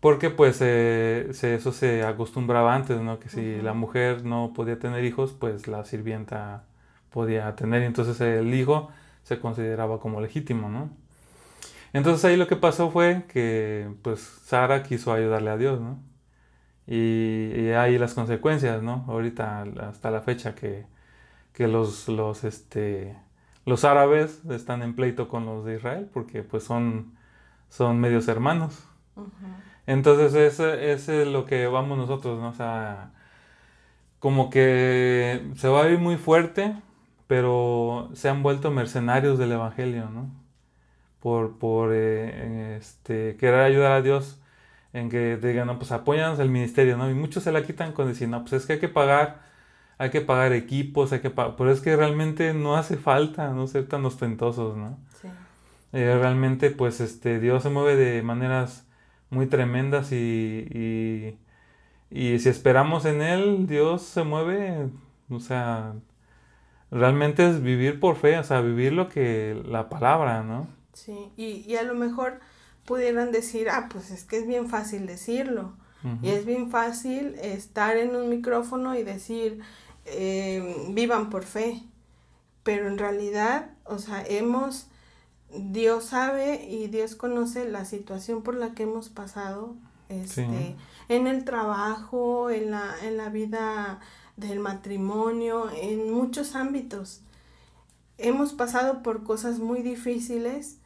Porque 0.00 0.28
pues 0.30 0.58
eh, 0.60 1.30
se, 1.32 1.54
eso 1.54 1.72
se 1.72 2.02
acostumbraba 2.02 2.74
antes, 2.74 3.00
¿no? 3.00 3.18
Que 3.20 3.28
si 3.30 3.62
la 3.62 3.72
mujer 3.72 4.24
no 4.24 4.52
podía 4.54 4.78
tener 4.78 5.04
hijos, 5.04 5.32
pues 5.38 5.66
la 5.66 5.84
sirvienta 5.84 6.64
podía 7.10 7.54
tener, 7.56 7.82
entonces 7.82 8.20
el 8.20 8.52
hijo 8.54 8.90
se 9.22 9.38
consideraba 9.40 10.00
como 10.00 10.20
legítimo, 10.20 10.68
¿no? 10.68 10.90
Entonces 11.92 12.24
ahí 12.24 12.36
lo 12.36 12.48
que 12.48 12.56
pasó 12.56 12.90
fue 12.90 13.24
que 13.28 13.88
pues 14.02 14.20
Sara 14.44 14.82
quiso 14.82 15.12
ayudarle 15.12 15.50
a 15.50 15.56
Dios, 15.56 15.80
¿no? 15.80 15.98
Y, 16.86 17.52
y 17.56 17.70
ahí 17.72 17.98
las 17.98 18.14
consecuencias, 18.14 18.82
¿no? 18.82 19.04
Ahorita 19.08 19.64
hasta 19.80 20.10
la 20.10 20.22
fecha 20.22 20.54
que 20.54 20.86
que 21.54 21.68
los, 21.68 22.08
los, 22.08 22.44
este, 22.44 23.16
los 23.64 23.84
árabes 23.84 24.44
están 24.50 24.82
en 24.82 24.94
pleito 24.94 25.28
con 25.28 25.46
los 25.46 25.64
de 25.64 25.76
Israel 25.76 26.10
porque 26.12 26.42
pues 26.42 26.64
son, 26.64 27.16
son 27.70 28.00
medios 28.00 28.28
hermanos. 28.28 28.84
Entonces 29.86 30.34
ese, 30.34 30.92
es 30.92 31.28
lo 31.28 31.46
que 31.46 31.66
vamos 31.66 31.96
nosotros, 31.98 32.40
¿no? 32.40 32.48
O 32.50 32.54
sea, 32.54 33.12
como 34.18 34.50
que 34.50 35.50
se 35.56 35.68
va 35.68 35.84
a 35.84 35.88
ir 35.90 35.98
muy 35.98 36.16
fuerte, 36.16 36.74
pero 37.26 38.10
se 38.14 38.28
han 38.28 38.42
vuelto 38.42 38.70
mercenarios 38.70 39.38
del 39.38 39.52
Evangelio, 39.52 40.10
¿no? 40.10 40.30
Por, 41.20 41.58
por 41.58 41.90
eh, 41.94 42.76
este, 42.78 43.36
querer 43.36 43.60
ayudar 43.60 43.92
a 43.92 44.02
Dios 44.02 44.40
en 44.94 45.10
que 45.10 45.36
digan, 45.36 45.66
no, 45.66 45.78
pues 45.78 45.92
apóyanos 45.92 46.38
el 46.38 46.48
ministerio, 46.48 46.96
¿no? 46.96 47.10
Y 47.10 47.14
muchos 47.14 47.42
se 47.42 47.52
la 47.52 47.64
quitan 47.64 47.92
con 47.92 48.08
decir, 48.08 48.28
no, 48.28 48.40
pues 48.40 48.54
es 48.54 48.66
que 48.66 48.74
hay 48.74 48.80
que 48.80 48.88
pagar 48.88 49.44
hay 49.98 50.10
que 50.10 50.20
pagar 50.20 50.52
equipos, 50.52 51.12
hay 51.12 51.20
que 51.20 51.30
pagar, 51.30 51.54
pero 51.56 51.70
es 51.70 51.80
que 51.80 51.96
realmente 51.96 52.52
no 52.54 52.76
hace 52.76 52.96
falta 52.96 53.50
no 53.52 53.66
ser 53.66 53.86
tan 53.88 54.04
ostentosos, 54.04 54.76
¿no? 54.76 54.98
Sí. 55.20 55.28
Eh, 55.92 56.16
realmente, 56.18 56.70
pues, 56.70 57.00
este, 57.00 57.38
Dios 57.38 57.62
se 57.62 57.70
mueve 57.70 57.96
de 57.96 58.22
maneras 58.22 58.86
muy 59.30 59.46
tremendas 59.46 60.10
y, 60.12 60.66
y, 60.70 61.38
y, 62.10 62.38
si 62.40 62.48
esperamos 62.48 63.04
en 63.04 63.22
Él, 63.22 63.66
Dios 63.66 64.02
se 64.02 64.24
mueve, 64.24 64.88
o 65.30 65.40
sea, 65.40 65.94
realmente 66.90 67.48
es 67.48 67.62
vivir 67.62 68.00
por 68.00 68.16
fe, 68.16 68.38
o 68.38 68.44
sea, 68.44 68.60
vivir 68.60 68.92
lo 68.92 69.08
que 69.08 69.62
la 69.66 69.88
palabra, 69.88 70.42
¿no? 70.42 70.66
Sí, 70.92 71.30
y, 71.36 71.64
y 71.66 71.76
a 71.76 71.82
lo 71.82 71.94
mejor 71.94 72.40
pudieran 72.84 73.32
decir, 73.32 73.68
ah, 73.70 73.88
pues 73.90 74.10
es 74.10 74.24
que 74.24 74.38
es 74.38 74.46
bien 74.46 74.68
fácil 74.68 75.06
decirlo. 75.06 75.72
Y 76.20 76.28
es 76.28 76.44
bien 76.44 76.70
fácil 76.70 77.34
estar 77.36 77.96
en 77.96 78.14
un 78.14 78.28
micrófono 78.28 78.94
y 78.94 79.02
decir, 79.02 79.60
eh, 80.04 80.86
vivan 80.90 81.30
por 81.30 81.44
fe. 81.44 81.82
Pero 82.62 82.88
en 82.88 82.98
realidad, 82.98 83.70
o 83.84 83.98
sea, 83.98 84.22
hemos, 84.26 84.88
Dios 85.48 86.04
sabe 86.04 86.62
y 86.62 86.88
Dios 86.88 87.14
conoce 87.14 87.66
la 87.66 87.86
situación 87.86 88.42
por 88.42 88.54
la 88.54 88.74
que 88.74 88.82
hemos 88.82 89.08
pasado 89.08 89.76
este, 90.10 90.76
en 91.08 91.26
el 91.26 91.46
trabajo, 91.46 92.50
en 92.50 92.70
la, 92.70 92.94
en 93.02 93.16
la 93.16 93.30
vida 93.30 94.00
del 94.36 94.60
matrimonio, 94.60 95.70
en 95.74 96.12
muchos 96.12 96.54
ámbitos. 96.54 97.22
Hemos 98.18 98.52
pasado 98.52 99.02
por 99.02 99.24
cosas 99.24 99.58
muy 99.58 99.80
difíciles 99.80 100.76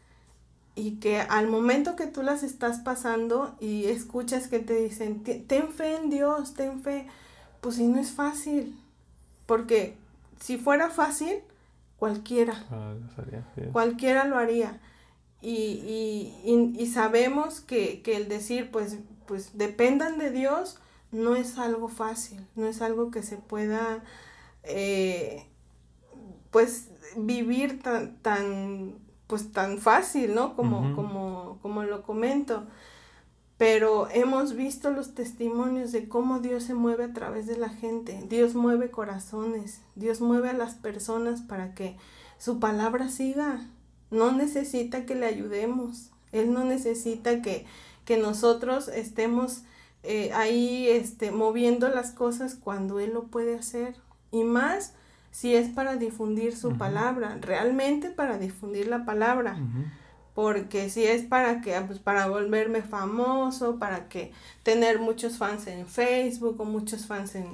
y 0.79 0.93
que 1.01 1.21
al 1.21 1.49
momento 1.49 1.97
que 1.97 2.07
tú 2.07 2.23
las 2.23 2.45
estás 2.45 2.79
pasando 2.79 3.57
y 3.59 3.87
escuchas 3.87 4.47
que 4.47 4.61
te 4.61 4.77
dicen, 4.77 5.25
ten 5.25 5.69
fe 5.71 5.97
en 5.97 6.09
Dios, 6.09 6.55
ten 6.55 6.83
fe, 6.83 7.07
pues 7.61 7.77
si 7.77 7.89
no 7.89 7.99
es 7.99 8.13
fácil, 8.13 8.79
porque 9.47 9.97
si 10.41 10.57
fuera 10.57 10.89
fácil, 10.89 11.41
cualquiera. 11.99 12.65
Ah, 12.71 12.95
cualquiera 13.73 14.25
lo 14.25 14.39
haría. 14.39 14.81
Y, 15.41 16.33
y, 16.45 16.75
y, 16.79 16.87
sabemos 16.87 17.61
que, 17.61 18.03
que, 18.03 18.17
el 18.17 18.29
decir, 18.29 18.71
pues, 18.71 18.99
pues 19.27 19.57
dependan 19.57 20.19
de 20.19 20.31
Dios, 20.31 20.79
no 21.13 21.37
es 21.37 21.59
algo 21.59 21.89
fácil, 21.89 22.45
no 22.57 22.67
es 22.67 22.83
algo 22.83 23.11
que 23.11 23.23
se 23.23 23.37
pueda, 23.37 24.03
eh, 24.65 25.47
pues, 26.51 26.89
vivir 27.17 27.81
tan, 27.83 28.17
tan, 28.17 28.95
pues, 29.29 29.53
tan 29.53 29.79
fácil, 29.79 30.35
¿no? 30.35 30.57
Como, 30.57 30.97
como, 30.97 31.59
como 31.63 31.85
lo 31.85 32.03
comento 32.03 32.67
pero 33.59 34.09
hemos 34.13 34.55
visto 34.55 34.93
los 34.93 35.15
testimonios 35.15 35.91
de 35.91 36.09
cómo 36.09 36.39
Dios 36.39 36.63
se 36.63 36.75
mueve 36.75 37.05
a 37.05 37.13
través 37.13 37.47
de 37.47 37.59
la 37.59 37.69
gente. 37.69 38.25
Dios 38.29 38.55
mueve 38.55 38.93
corazones, 38.93 39.81
Dios 39.97 40.21
mueve 40.21 40.51
a 40.51 40.53
las 40.53 40.77
personas 40.77 41.43
para 41.43 41.75
que 41.75 41.97
su 42.39 42.61
palabra 42.61 43.09
siga. 43.09 43.67
No 44.13 44.31
necesita 44.31 45.05
que 45.07 45.17
le 45.17 45.27
ayudemos, 45.27 46.11
Él 46.31 46.53
no 46.53 46.63
necesita 46.63 47.43
que, 47.43 47.67
que 48.05 48.17
nosotros 48.17 48.87
estemos 48.87 49.63
eh, 50.05 50.31
ahí 50.35 50.87
este, 50.89 51.33
moviendo 51.33 51.89
las 51.89 52.13
cosas 52.13 52.55
cuando 52.55 53.01
Él 53.01 53.13
lo 53.13 53.25
puede 53.25 53.59
hacer. 53.59 53.97
Y 54.31 54.45
más 54.45 54.95
si 55.31 55.55
es 55.55 55.69
para 55.69 55.97
difundir 55.97 56.57
su 56.57 56.77
palabra, 56.77 57.39
realmente 57.41 58.11
para 58.11 58.39
difundir 58.39 58.89
la 58.89 59.05
palabra. 59.05 59.57
Porque 60.35 60.89
si 60.89 61.05
es 61.05 61.25
para 61.25 61.61
que 61.61 61.79
pues 61.87 61.99
para 61.99 62.29
volverme 62.29 62.83
famoso, 62.83 63.79
para 63.79 64.09
que 64.09 64.33
tener 64.63 65.01
muchos 65.01 65.37
fans 65.37 65.67
en 65.67 65.87
Facebook 65.87 66.61
o 66.61 66.65
muchos 66.65 67.07
fans 67.07 67.35
en, 67.35 67.47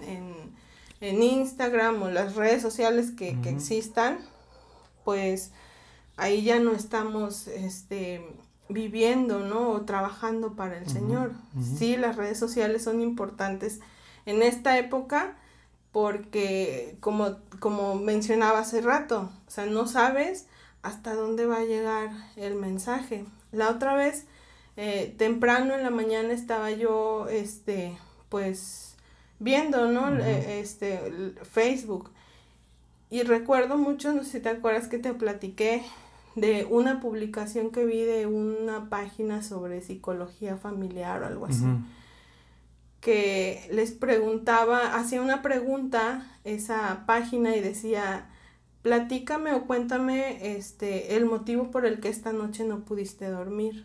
en, 1.01 1.23
Instagram 1.23 2.03
o 2.03 2.11
las 2.11 2.35
redes 2.35 2.63
sociales 2.63 3.11
que, 3.11 3.39
existan, 3.47 4.19
pues 5.05 5.53
ahí 6.17 6.43
ya 6.43 6.59
no 6.61 6.73
estamos 6.73 7.49
este 7.49 8.27
viviendo, 8.69 9.41
¿no? 9.41 9.71
O 9.71 9.83
trabajando 9.83 10.55
para 10.55 10.79
el 10.79 10.89
Señor. 10.89 11.33
Sí, 11.79 11.97
las 11.97 12.17
redes 12.17 12.39
sociales 12.39 12.85
son 12.85 13.01
importantes 13.01 13.81
en 14.27 14.43
esta 14.43 14.79
época 14.79 15.37
porque 15.95 16.97
como, 16.99 17.37
como 17.65 17.95
mencionaba 17.95 18.59
hace 18.59 18.83
rato, 18.83 19.31
o 19.47 19.51
sea, 19.51 19.65
no 19.65 19.87
sabes 19.87 20.45
hasta 20.83 21.15
dónde 21.15 21.47
va 21.47 21.61
a 21.61 21.65
llegar 21.65 22.11
el 22.37 22.57
mensaje. 22.57 23.25
La 23.53 23.71
otra 23.71 23.95
vez, 23.95 24.27
eh, 24.77 25.15
temprano 25.17 25.73
en 25.73 25.83
la 25.83 25.89
mañana 25.89 26.35
estaba 26.35 26.73
yo, 26.73 27.27
este, 27.31 27.97
pues, 28.29 28.97
viendo, 29.39 29.91
¿no? 29.91 30.15
Eh, 30.15 30.61
este, 30.61 31.01
Facebook. 31.51 32.11
y 33.09 33.23
recuerdo 33.23 33.79
mucho, 33.79 34.13
no 34.13 34.25
sé 34.25 34.33
si 34.33 34.41
te 34.41 34.51
acuerdas 34.51 34.87
que 34.87 34.99
te 34.99 35.15
platiqué 35.15 35.83
de 36.35 36.67
una 36.69 37.01
publicación 37.01 37.71
que 37.71 37.87
vi 37.87 38.03
de 38.03 38.27
una 38.27 38.91
página 38.91 39.43
sobre 39.43 39.81
psicología 39.81 40.59
familiar 40.59 41.23
o 41.23 41.27
algo 41.29 41.47
así. 41.47 41.65
Que 43.05 43.69
les 43.71 43.93
preguntaba, 43.93 44.97
hacía 44.97 45.21
una 45.21 45.43
pregunta 45.43 46.27
esa 46.45 47.05
página 47.07 47.55
y 47.55 47.61
decía, 47.61 48.31
platícame 48.81 49.53
o 49.53 49.67
cuéntame 49.67 50.57
este 50.57 51.17
el 51.17 51.27
motivo 51.27 51.71
por 51.71 51.85
el 51.85 52.01
que 52.01 52.09
esta 52.09 52.33
noche 52.33 52.65
no 52.65 52.81
pudiste 52.81 53.29
dormir. 53.29 53.85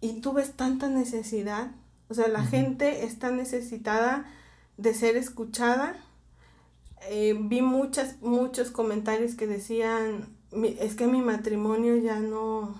Y 0.00 0.20
tú 0.20 0.32
ves 0.32 0.52
tanta 0.52 0.88
necesidad, 0.88 1.72
o 2.08 2.14
sea, 2.14 2.28
la 2.28 2.44
gente 2.44 3.04
está 3.04 3.30
necesitada 3.30 4.26
de 4.76 4.94
ser 4.94 5.16
escuchada. 5.16 5.96
Eh, 7.08 7.36
vi 7.40 7.62
muchas, 7.62 8.20
muchos 8.20 8.70
comentarios 8.70 9.34
que 9.34 9.46
decían, 9.46 10.28
es 10.80 10.94
que 10.94 11.06
mi 11.06 11.22
matrimonio 11.22 11.96
ya 11.96 12.20
no, 12.20 12.74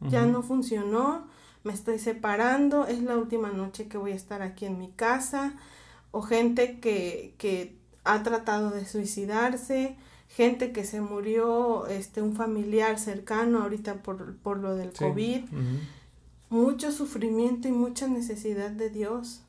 ya 0.00 0.26
no 0.26 0.42
funcionó, 0.42 1.25
me 1.66 1.72
estoy 1.72 1.98
separando, 1.98 2.86
es 2.86 3.02
la 3.02 3.16
última 3.16 3.50
noche 3.50 3.88
que 3.88 3.98
voy 3.98 4.12
a 4.12 4.14
estar 4.14 4.40
aquí 4.40 4.66
en 4.66 4.78
mi 4.78 4.88
casa, 4.88 5.54
o 6.12 6.22
gente 6.22 6.78
que, 6.78 7.34
que 7.38 7.76
ha 8.04 8.22
tratado 8.22 8.70
de 8.70 8.86
suicidarse, 8.86 9.96
gente 10.28 10.70
que 10.70 10.84
se 10.84 11.00
murió, 11.00 11.88
este, 11.88 12.22
un 12.22 12.34
familiar 12.34 13.00
cercano 13.00 13.62
ahorita 13.62 14.02
por, 14.02 14.36
por 14.36 14.58
lo 14.58 14.76
del 14.76 14.92
COVID, 14.92 15.42
mucho 16.50 16.92
sufrimiento 16.92 17.66
y 17.66 17.72
mucha 17.72 18.06
necesidad 18.06 18.70
de 18.70 18.88
Dios. 18.88 19.42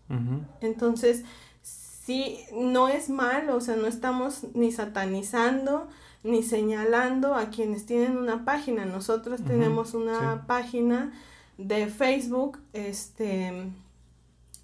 Entonces, 0.60 1.24
sí, 1.62 2.40
no 2.52 2.90
es 2.90 3.10
malo, 3.10 3.56
o 3.58 3.62
sea, 3.62 3.76
no 3.76 3.86
estamos 3.86 4.48
ni 4.56 4.72
satanizando, 4.72 5.88
ni 6.24 6.42
señalando 6.42 7.36
a 7.36 7.52
quienes 7.52 7.86
tienen 7.86 8.18
una 8.18 8.44
página. 8.44 8.86
Nosotros 8.86 9.42
tenemos 9.46 9.94
una 9.94 10.48
página 10.48 11.14
de 11.58 11.88
Facebook, 11.88 12.60
este, 12.74 13.72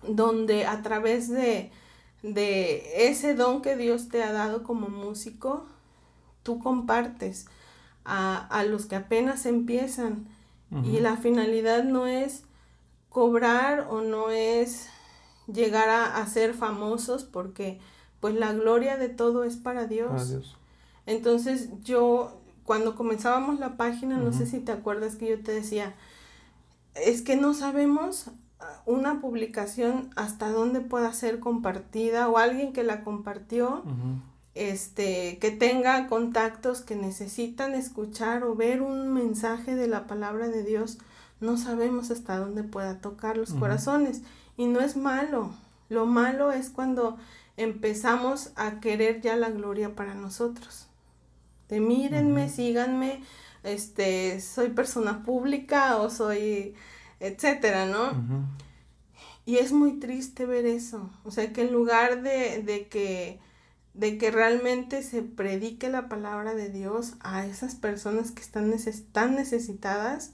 donde 0.08 0.66
a 0.66 0.82
través 0.82 1.30
de, 1.30 1.72
de 2.22 3.08
ese 3.10 3.36
don 3.36 3.62
que 3.62 3.76
Dios 3.76 4.10
te 4.10 4.24
ha 4.24 4.32
dado 4.32 4.64
como 4.64 4.90
músico, 4.90 5.66
tú 6.44 6.60
compartes 6.60 7.48
a, 8.06 8.48
a 8.48 8.64
los 8.64 8.86
que 8.86 8.96
apenas 8.96 9.46
empiezan. 9.46 10.28
Y 10.92 11.02
la 11.02 11.18
finalidad 11.18 11.84
no 11.84 12.08
es 12.08 12.46
cobrar 13.10 13.86
o 13.92 14.02
no 14.02 14.32
es 14.32 14.90
llegar 15.46 15.88
a, 15.90 16.18
a, 16.18 16.26
ser 16.26 16.56
famosos 16.56 17.26
porque 17.26 17.80
pues 18.20 18.34
la 18.34 18.54
gloria 18.54 18.98
de 18.98 19.08
todo 19.08 19.44
es 19.44 19.56
para 19.56 19.86
Dios. 19.86 20.10
Para 20.10 20.26
Dios. 20.26 20.58
Entonces 21.06 21.70
yo, 21.84 22.42
cuando 22.64 22.96
comenzábamos 22.96 23.60
la 23.60 23.78
página, 23.78 24.18
no 24.18 24.34
sé 24.34 24.48
si 24.48 24.60
te 24.60 24.72
acuerdas 24.72 25.16
que 25.16 25.30
yo 25.30 25.44
te 25.44 25.52
decía, 25.52 25.94
es 26.96 27.22
que 27.22 27.36
no 27.36 27.54
sabemos 27.54 28.28
ah, 28.60 28.82
una 28.86 29.22
publicación 29.22 30.10
hasta 30.16 30.50
dónde 30.50 30.82
pueda 30.82 31.14
ser 31.14 31.40
compartida 31.40 32.30
o 32.30 32.38
alguien 32.38 32.74
que 32.74 32.84
la 32.84 33.04
compartió, 33.04 33.84
este, 34.56 35.40
que 35.40 35.52
tenga 35.52 36.08
contactos 36.08 36.82
que 36.82 36.96
necesitan 36.96 37.74
escuchar 37.74 38.44
o 38.44 38.56
ver 38.56 38.82
un 38.82 39.12
mensaje 39.12 39.76
de 39.76 39.88
la 39.88 40.06
palabra 40.06 40.48
de 40.48 40.64
Dios, 40.64 41.00
no 41.40 41.58
sabemos 41.58 42.12
hasta 42.12 42.38
dónde 42.38 42.64
pueda 42.64 43.00
tocar 43.00 43.38
los 43.38 43.54
corazones. 43.54 44.22
Y 44.56 44.68
no 44.68 44.80
es 44.80 44.96
malo, 44.96 45.52
lo 45.90 46.06
malo 46.06 46.52
es 46.52 46.70
cuando 46.70 47.18
empezamos 47.58 48.52
a 48.56 48.80
querer 48.80 49.22
ya 49.22 49.36
la 49.36 49.50
gloria 49.50 49.96
para 49.96 50.14
nosotros. 50.14 50.88
De 51.70 51.80
mírenme, 51.80 52.50
síganme, 52.50 53.24
este, 53.64 54.40
soy 54.42 54.70
persona 54.70 55.24
pública 55.24 55.98
o 55.98 56.10
soy, 56.10 56.76
etcétera, 57.20 57.86
¿no? 57.86 58.12
Y 59.46 59.58
es 59.58 59.72
muy 59.72 60.00
triste 60.00 60.46
ver 60.46 60.66
eso, 60.66 61.10
o 61.24 61.32
sea, 61.32 61.52
que 61.52 61.62
en 61.64 61.74
lugar 61.74 62.24
de, 62.24 62.62
de 62.64 62.88
que 62.88 63.40
de 63.94 64.18
que 64.18 64.32
realmente 64.32 65.04
se 65.04 65.22
predique 65.22 65.90
la 65.90 66.10
palabra 66.10 66.56
de 66.56 66.70
Dios 66.70 67.14
a 67.20 67.46
esas 67.46 67.76
personas 67.76 68.32
que 68.32 68.42
están 68.42 68.74
tan 69.12 69.36
necesitadas, 69.36 70.32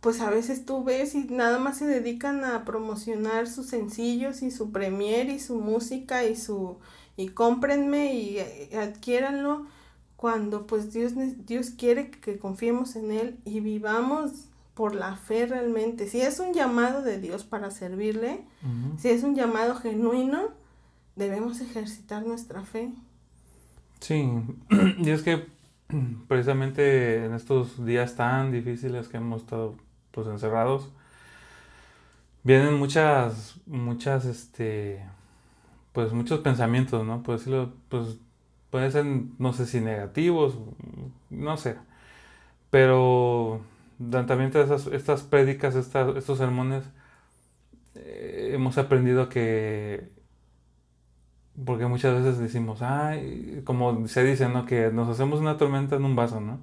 pues 0.00 0.20
a 0.20 0.30
veces 0.30 0.64
tú 0.64 0.84
ves 0.84 1.14
y 1.14 1.24
nada 1.24 1.58
más 1.58 1.78
se 1.78 1.86
dedican 1.86 2.44
a 2.44 2.64
promocionar 2.64 3.48
sus 3.48 3.66
sencillos 3.66 4.42
y 4.42 4.50
su 4.50 4.72
premier 4.72 5.28
y 5.28 5.40
su 5.40 5.56
música 5.60 6.24
y 6.24 6.36
su 6.36 6.78
y 7.16 7.28
cómprenme 7.30 8.14
y, 8.14 8.36
y 8.36 8.38
eh, 8.38 8.70
adquiéranlo 8.78 9.66
cuando 10.20 10.66
pues 10.66 10.92
Dios, 10.92 11.14
Dios 11.46 11.70
quiere 11.70 12.10
que 12.10 12.38
confiemos 12.38 12.94
en 12.94 13.10
Él 13.10 13.38
y 13.46 13.60
vivamos 13.60 14.50
por 14.74 14.94
la 14.94 15.16
fe 15.16 15.46
realmente. 15.46 16.06
Si 16.08 16.20
es 16.20 16.40
un 16.40 16.52
llamado 16.52 17.00
de 17.00 17.18
Dios 17.18 17.42
para 17.42 17.70
servirle, 17.70 18.44
si 18.98 19.08
es 19.08 19.22
un 19.22 19.34
llamado 19.34 19.76
genuino, 19.76 20.48
debemos 21.16 21.62
ejercitar 21.62 22.22
nuestra 22.26 22.64
fe. 22.64 22.92
Sí, 24.00 24.30
y 24.98 25.08
es 25.08 25.22
que 25.22 25.46
precisamente 26.28 27.24
en 27.24 27.32
estos 27.32 27.82
días 27.86 28.14
tan 28.14 28.52
difíciles 28.52 29.08
que 29.08 29.16
hemos 29.16 29.40
estado 29.40 29.74
pues 30.10 30.26
encerrados, 30.26 30.90
vienen 32.42 32.74
muchas, 32.74 33.58
muchas, 33.64 34.26
este, 34.26 35.02
pues 35.94 36.12
muchos 36.12 36.40
pensamientos, 36.40 37.06
¿no? 37.06 37.22
Pues 37.22 37.40
decirlo, 37.40 37.72
pues 37.88 38.18
Pueden 38.70 38.92
ser, 38.92 39.04
no 39.38 39.52
sé 39.52 39.66
si 39.66 39.80
negativos, 39.80 40.58
no 41.30 41.56
sé. 41.56 41.76
Pero 42.70 43.62
también 44.10 44.50
esas, 44.54 44.86
estas 44.88 45.22
prédicas, 45.22 45.74
estos 45.76 46.38
sermones, 46.38 46.84
eh, 47.94 48.52
hemos 48.54 48.78
aprendido 48.78 49.28
que, 49.28 50.10
porque 51.64 51.86
muchas 51.86 52.14
veces 52.22 52.38
decimos, 52.38 52.82
ay, 52.82 53.62
como 53.64 54.06
se 54.08 54.24
dice, 54.24 54.48
¿no? 54.48 54.64
Que 54.66 54.90
nos 54.92 55.08
hacemos 55.08 55.40
una 55.40 55.56
tormenta 55.58 55.96
en 55.96 56.04
un 56.04 56.16
vaso, 56.16 56.40
¿no? 56.40 56.60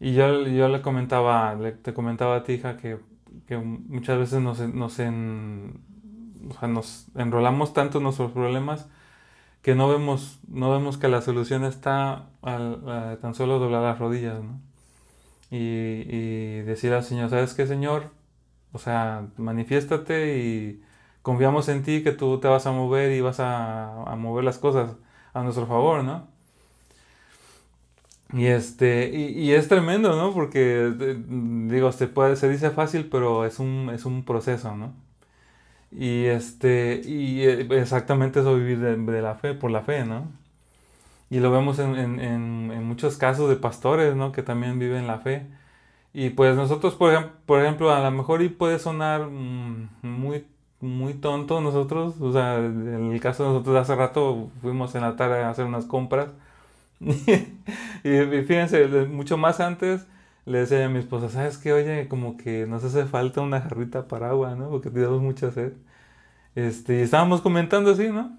Y 0.00 0.14
yo, 0.14 0.46
yo 0.46 0.68
le 0.68 0.82
comentaba, 0.82 1.54
le, 1.54 1.72
te 1.72 1.92
comentaba 1.94 2.36
a 2.36 2.42
ti, 2.44 2.54
hija, 2.54 2.76
que, 2.76 2.98
que 3.46 3.58
muchas 3.58 4.18
veces 4.18 4.40
nos, 4.40 4.60
nos, 4.60 4.98
en, 4.98 5.80
o 6.48 6.54
sea, 6.54 6.68
nos 6.68 7.06
enrolamos 7.14 7.74
tanto 7.74 7.98
en 7.98 8.04
nuestros 8.04 8.32
problemas 8.32 8.88
que 9.62 9.74
no 9.74 9.88
vemos, 9.88 10.40
no 10.48 10.70
vemos 10.70 10.98
que 10.98 11.08
la 11.08 11.22
solución 11.22 11.64
está 11.64 12.26
tan 12.42 13.34
solo 13.34 13.58
doblar 13.58 13.82
las 13.82 13.98
rodillas, 13.98 14.42
¿no? 14.42 14.60
Y, 15.50 15.56
y, 16.08 16.62
decir 16.62 16.92
al 16.92 17.04
Señor, 17.04 17.30
¿sabes 17.30 17.54
qué, 17.54 17.66
Señor? 17.66 18.10
O 18.72 18.78
sea, 18.78 19.28
manifiéstate 19.36 20.38
y 20.38 20.82
confiamos 21.22 21.68
en 21.68 21.82
ti 21.82 22.02
que 22.02 22.12
tú 22.12 22.40
te 22.40 22.48
vas 22.48 22.66
a 22.66 22.72
mover 22.72 23.12
y 23.12 23.20
vas 23.20 23.40
a, 23.40 24.04
a 24.04 24.16
mover 24.16 24.44
las 24.44 24.58
cosas 24.58 24.96
a 25.34 25.42
nuestro 25.42 25.66
favor, 25.66 26.04
¿no? 26.04 26.28
Y 28.32 28.46
este, 28.46 29.10
y, 29.12 29.38
y, 29.40 29.52
es 29.52 29.68
tremendo, 29.68 30.14
¿no? 30.16 30.32
Porque 30.32 30.92
digo, 31.68 31.90
se 31.92 32.06
puede, 32.06 32.36
se 32.36 32.48
dice 32.48 32.70
fácil, 32.70 33.08
pero 33.10 33.44
es 33.44 33.58
un, 33.58 33.90
es 33.92 34.04
un 34.04 34.24
proceso, 34.24 34.76
¿no? 34.76 34.94
Y 35.92 36.26
este, 36.26 37.02
y 37.04 37.42
eh, 37.42 37.66
exactamente 37.72 38.40
eso 38.40 38.54
vivir 38.56 38.78
de, 38.80 39.22
la 39.22 39.34
fe, 39.34 39.54
por 39.54 39.70
la 39.70 39.82
fe, 39.82 40.04
¿no? 40.04 40.28
Y 41.30 41.40
lo 41.40 41.50
vemos 41.52 41.78
en, 41.78 41.96
en, 41.96 42.20
en, 42.20 42.84
muchos 42.84 43.16
casos 43.16 43.48
de 43.48 43.56
pastores, 43.56 44.16
¿no? 44.16 44.32
Que 44.32 44.42
también 44.42 44.78
viven 44.78 45.06
la 45.06 45.18
fe. 45.18 45.46
Y 46.12 46.30
pues 46.30 46.56
nosotros, 46.56 46.94
por, 46.94 47.12
ejemplo, 47.12 47.32
por 47.46 47.60
ejemplo, 47.62 47.92
a 47.92 48.00
lo 48.00 48.10
mejor 48.10 48.42
y 48.42 48.48
puede 48.48 48.78
sonar 48.78 49.26
mm, 49.28 49.88
muy, 50.02 50.46
muy 50.80 51.14
tonto 51.14 51.60
nosotros, 51.60 52.20
o 52.20 52.32
sea, 52.32 52.56
en 52.58 53.12
el 53.12 53.20
caso 53.20 53.44
de 53.44 53.50
nosotros 53.50 53.76
hace 53.76 53.94
rato 53.94 54.50
fuimos 54.62 54.94
en 54.94 55.02
la 55.02 55.16
tarde 55.16 55.42
a 55.42 55.50
hacer 55.50 55.66
unas 55.66 55.86
compras. 55.86 56.30
y 57.00 58.10
fíjense, 58.46 58.86
mucho 59.06 59.36
más 59.38 59.60
antes 59.60 60.06
le 60.50 60.58
decía 60.58 60.84
a 60.84 60.88
mi 60.88 60.98
esposa, 60.98 61.28
¿sabes 61.28 61.58
qué? 61.58 61.72
Oye, 61.72 62.08
como 62.08 62.36
que 62.36 62.66
nos 62.66 62.82
hace 62.82 63.04
falta 63.06 63.40
una 63.40 63.60
jarrita 63.60 64.08
para 64.08 64.30
agua, 64.30 64.56
¿no? 64.56 64.68
Porque 64.68 64.90
tenemos 64.90 65.22
mucha 65.22 65.52
sed. 65.52 65.74
Este, 66.56 66.98
y 66.98 67.02
estábamos 67.02 67.40
comentando 67.40 67.92
así, 67.92 68.08
¿no? 68.08 68.36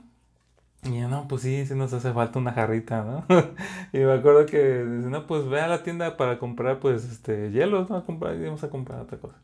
Y 0.83 0.99
yo, 0.99 1.07
no, 1.07 1.27
pues 1.29 1.43
sí, 1.43 1.65
sí 1.65 1.73
nos 1.73 1.93
hace 1.93 2.11
falta 2.11 2.39
una 2.39 2.51
jarrita, 2.51 3.03
¿no? 3.03 3.25
y 3.93 3.99
me 3.99 4.11
acuerdo 4.11 4.45
que 4.45 4.83
dice, 4.83 5.09
no, 5.09 5.25
pues 5.25 5.47
ve 5.47 5.61
a 5.61 5.67
la 5.67 5.83
tienda 5.83 6.17
para 6.17 6.37
comprar, 6.37 6.79
pues, 6.79 7.05
este, 7.05 7.51
hielos, 7.51 7.89
¿no? 7.89 7.97
A 7.97 8.05
comprar, 8.05 8.35
y 8.35 8.43
vamos 8.43 8.63
a 8.63 8.69
comprar 8.69 8.99
otra 9.01 9.17
cosa. 9.17 9.37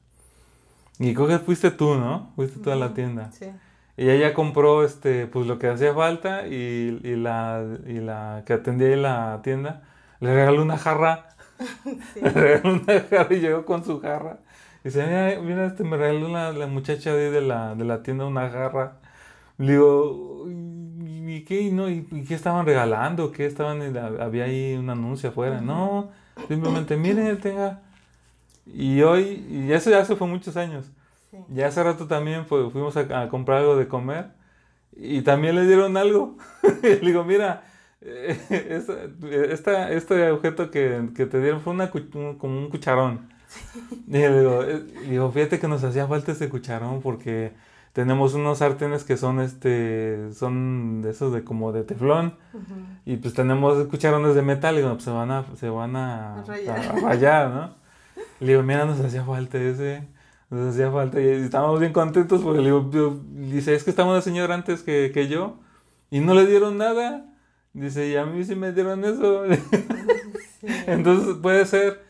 Y 0.99 1.13
creo 1.13 1.27
que 1.27 1.39
fuiste 1.39 1.71
tú, 1.71 1.95
¿no? 1.95 2.33
Fuiste 2.35 2.59
tú 2.59 2.71
a 2.71 2.75
la 2.75 2.93
tienda. 2.93 3.31
Sí. 3.31 3.45
Y 3.95 4.09
ella 4.09 4.33
compró, 4.33 4.83
este, 4.83 5.25
pues 5.27 5.47
lo 5.47 5.57
que 5.57 5.69
hacía 5.69 5.93
falta 5.93 6.47
y, 6.47 6.99
y 7.03 7.15
la, 7.15 7.63
y 7.85 7.99
la 7.99 8.43
que 8.45 8.53
atendía 8.53 8.91
en 8.91 9.03
la 9.03 9.39
tienda 9.41 9.83
le 10.19 10.33
regaló 10.33 10.61
una 10.61 10.77
jarra 10.77 11.36
una 12.63 13.01
jarra 13.09 13.35
y 13.35 13.39
llegó 13.39 13.65
con 13.65 13.83
su 13.83 13.99
jarra. 13.99 14.39
Y 14.83 14.89
dice, 14.89 15.05
mira, 15.05 15.41
mira 15.41 15.65
este, 15.65 15.83
me 15.83 15.97
regaló 15.97 16.29
la, 16.29 16.51
la 16.51 16.67
muchacha 16.67 17.13
de, 17.13 17.41
la, 17.41 17.75
de 17.75 17.85
la 17.85 18.03
tienda 18.03 18.25
una 18.25 18.49
jarra. 18.49 18.97
Le 19.57 19.73
digo, 19.73 20.45
¿y 20.47 21.43
qué? 21.43 21.71
No, 21.71 21.89
¿y, 21.89 22.03
qué 22.27 22.35
estaban 22.35 22.65
regalando? 22.65 23.31
¿Qué 23.31 23.45
estaban? 23.45 23.81
Había 24.19 24.45
ahí 24.45 24.75
un 24.75 24.89
anuncio 24.89 25.29
afuera. 25.29 25.61
No, 25.61 26.09
simplemente, 26.47 26.95
mire, 26.97 27.35
tenga. 27.37 27.81
Y 28.65 29.01
hoy, 29.01 29.45
y 29.49 29.71
eso 29.71 29.89
ya 29.89 30.03
se 30.05 30.15
fue 30.15 30.27
muchos 30.27 30.57
años. 30.57 30.91
Ya 31.49 31.67
hace 31.67 31.83
rato 31.83 32.07
también 32.07 32.45
fuimos 32.45 32.95
a, 32.97 33.29
comprar 33.29 33.59
algo 33.59 33.75
de 33.75 33.87
comer 33.87 34.27
y 34.95 35.21
también 35.21 35.55
le 35.55 35.65
dieron 35.65 35.97
algo. 35.97 36.37
le 36.83 36.99
digo, 36.99 37.23
mira, 37.23 37.63
eh, 38.01 39.49
esta, 39.51 39.91
este 39.91 40.31
objeto 40.31 40.69
que, 40.69 41.09
que, 41.15 41.25
te 41.25 41.41
dieron 41.41 41.61
fue 41.61 41.73
una, 41.73 41.89
como 41.89 42.57
un 42.57 42.69
cucharón. 42.69 43.29
Y 44.07 44.11
le 44.11 44.39
digo, 44.39 44.63
eh, 44.63 44.85
digo, 45.09 45.31
fíjate 45.31 45.59
que 45.59 45.67
nos 45.67 45.83
hacía 45.83 46.07
falta 46.07 46.31
ese 46.31 46.49
cucharón 46.49 47.01
porque 47.01 47.53
tenemos 47.93 48.33
unos 48.35 48.59
sartenes 48.59 49.03
que 49.03 49.17
son 49.17 49.39
este 49.39 50.31
son 50.33 51.01
de 51.01 51.11
esos 51.11 51.33
de 51.33 51.43
como 51.43 51.71
de 51.71 51.83
teflón 51.83 52.35
y 53.05 53.17
pues 53.17 53.33
tenemos 53.33 53.87
cucharones 53.87 54.35
de 54.35 54.43
metal 54.43 54.77
y 54.77 54.83
pues 54.83 55.03
se 55.03 55.09
van 55.09 55.31
a 55.31 55.45
se 55.55 55.69
van 55.69 55.95
a, 55.95 56.43
rayar. 57.01 57.49
¿no? 57.49 57.75
Le 58.39 58.47
digo, 58.49 58.63
mira, 58.63 58.85
nos 58.85 58.99
hacía 58.99 59.23
falta 59.23 59.57
ese, 59.57 60.07
nos 60.49 60.73
hacía 60.73 60.91
falta 60.91 61.19
y 61.19 61.27
estábamos 61.27 61.79
bien 61.79 61.93
contentos 61.93 62.41
porque 62.41 62.59
le 62.59 62.65
digo, 62.65 63.19
dice, 63.31 63.73
es 63.73 63.83
que 63.83 63.89
estaba 63.89 64.11
una 64.11 64.21
señora 64.21 64.53
antes 64.53 64.83
que, 64.83 65.11
que 65.11 65.27
yo 65.27 65.57
y 66.11 66.19
no 66.19 66.35
le 66.35 66.45
dieron 66.45 66.77
nada. 66.77 67.25
Dice, 67.73 68.07
y 68.07 68.15
a 68.15 68.25
mí 68.25 68.43
sí 68.43 68.55
me 68.55 68.71
dieron 68.71 69.03
eso. 69.05 69.43
Entonces 70.87 71.35
puede 71.41 71.65
ser, 71.65 72.03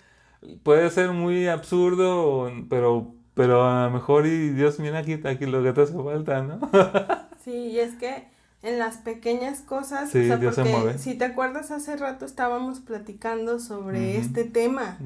puede 0.64 0.90
ser 0.90 1.12
muy 1.12 1.48
absurdo, 1.48 2.52
pero 2.70 3.18
pero 3.38 3.64
a 3.64 3.86
lo 3.86 3.92
mejor, 3.92 4.26
y 4.26 4.50
Dios, 4.50 4.80
mira 4.80 4.98
aquí, 4.98 5.14
aquí 5.24 5.46
lo 5.46 5.62
que 5.62 5.72
te 5.72 5.82
hace 5.82 5.94
falta, 5.94 6.42
¿no? 6.42 6.60
sí, 7.46 7.52
y 7.52 7.80
es 7.80 7.94
que 7.94 8.28
en 8.64 8.80
las 8.80 8.98
pequeñas 8.98 9.62
cosas, 9.62 10.10
sí, 10.10 10.22
Dios 10.22 10.56
se 10.56 10.64
mueve. 10.64 10.98
si 10.98 11.14
te 11.14 11.26
acuerdas, 11.26 11.70
hace 11.70 11.96
rato 11.98 12.26
estábamos 12.26 12.80
platicando 12.80 13.60
sobre 13.60 14.18
este 14.18 14.44
tema, 14.44 14.98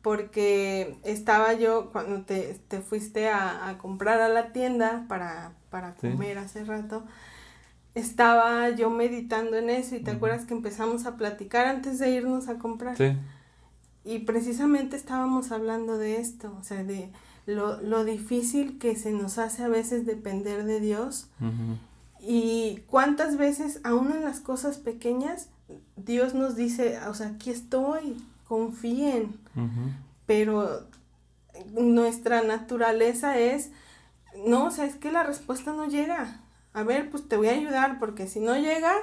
porque 0.00 0.96
estaba 1.04 1.52
yo, 1.52 1.90
cuando 1.92 2.22
te, 2.22 2.58
te 2.68 2.80
fuiste 2.80 3.28
a, 3.28 3.68
a, 3.68 3.76
comprar 3.76 4.22
a 4.22 4.30
la 4.30 4.52
tienda 4.52 5.04
para, 5.06 5.52
para 5.68 5.94
comer 5.94 6.38
hace 6.38 6.64
rato, 6.64 7.04
estaba 7.94 8.70
yo 8.70 8.90
meditando 8.90 9.56
en 9.56 9.70
eso 9.70 9.94
y 9.96 10.00
te 10.00 10.12
acuerdas 10.12 10.44
que 10.44 10.54
empezamos 10.54 11.06
a 11.06 11.16
platicar 11.16 11.66
antes 11.66 11.98
de 11.98 12.10
irnos 12.10 12.48
a 12.48 12.58
comprar. 12.58 12.96
Sí. 12.96 13.16
Y 14.04 14.20
precisamente 14.20 14.96
estábamos 14.96 15.52
hablando 15.52 15.98
de 15.98 16.16
esto, 16.16 16.56
o 16.58 16.64
sea, 16.64 16.82
de 16.82 17.10
lo, 17.46 17.80
lo 17.80 18.04
difícil 18.04 18.78
que 18.78 18.96
se 18.96 19.12
nos 19.12 19.38
hace 19.38 19.62
a 19.62 19.68
veces 19.68 20.06
depender 20.06 20.64
de 20.64 20.80
Dios. 20.80 21.28
Y 22.20 22.82
cuántas 22.86 23.36
veces, 23.36 23.80
aún 23.84 24.12
en 24.12 24.24
las 24.24 24.40
cosas 24.40 24.78
pequeñas, 24.78 25.48
Dios 25.96 26.34
nos 26.34 26.56
dice, 26.56 26.98
o 27.08 27.14
sea, 27.14 27.28
aquí 27.28 27.50
estoy, 27.50 28.16
confíen. 28.46 29.38
Pero 30.26 30.86
nuestra 31.74 32.42
naturaleza 32.42 33.38
es, 33.38 33.70
no, 34.46 34.66
o 34.66 34.70
sea, 34.70 34.84
es 34.84 34.96
que 34.96 35.10
la 35.10 35.22
respuesta 35.22 35.72
no 35.72 35.86
llega. 35.86 36.41
A 36.74 36.82
ver, 36.82 37.10
pues 37.10 37.28
te 37.28 37.36
voy 37.36 37.48
a 37.48 37.52
ayudar, 37.52 37.98
porque 37.98 38.26
si 38.26 38.40
no 38.40 38.56
llega, 38.56 38.94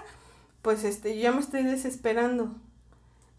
pues 0.61 0.83
este, 0.83 1.17
ya 1.17 1.31
me 1.31 1.39
estoy 1.39 1.63
desesperando. 1.63 2.49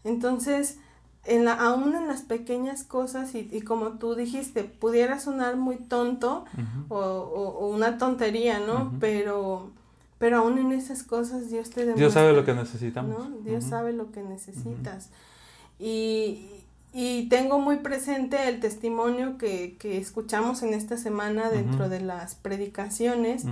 Entonces, 0.03 0.77
en 1.25 1.45
la, 1.45 1.53
aún 1.53 1.95
en 1.95 2.07
las 2.07 2.21
pequeñas 2.21 2.83
cosas 2.83 3.35
y, 3.35 3.47
y 3.51 3.61
como 3.61 3.99
tú 3.99 4.15
dijiste, 4.15 4.63
pudiera 4.63 5.19
sonar 5.19 5.55
muy 5.55 5.77
tonto 5.77 6.45
o, 6.89 6.97
o, 6.97 7.67
una 7.67 7.97
tontería, 7.97 8.59
¿no? 8.59 8.93
Pero 8.99 9.69
pero 10.17 10.37
aún 10.37 10.59
en 10.59 10.71
esas 10.71 11.01
cosas 11.01 11.49
Dios 11.49 11.71
te 11.71 11.79
demuestra. 11.79 11.99
Dios 11.99 12.13
sabe 12.13 12.33
lo 12.33 12.45
que 12.45 12.53
necesitamos. 12.53 13.27
¿no? 13.27 13.37
Dios 13.39 13.63
sabe 13.63 13.91
lo 13.91 14.11
que 14.11 14.21
necesitas. 14.21 15.09
y, 15.79 16.45
y, 16.93 17.27
tengo 17.27 17.57
muy 17.57 17.77
presente 17.77 18.47
el 18.47 18.59
testimonio 18.59 19.39
que, 19.39 19.77
que 19.79 19.97
escuchamos 19.97 20.61
en 20.61 20.75
esta 20.75 20.95
semana 20.97 21.49
dentro 21.49 21.89
de 21.89 22.01
las 22.01 22.35
predicaciones. 22.35 23.45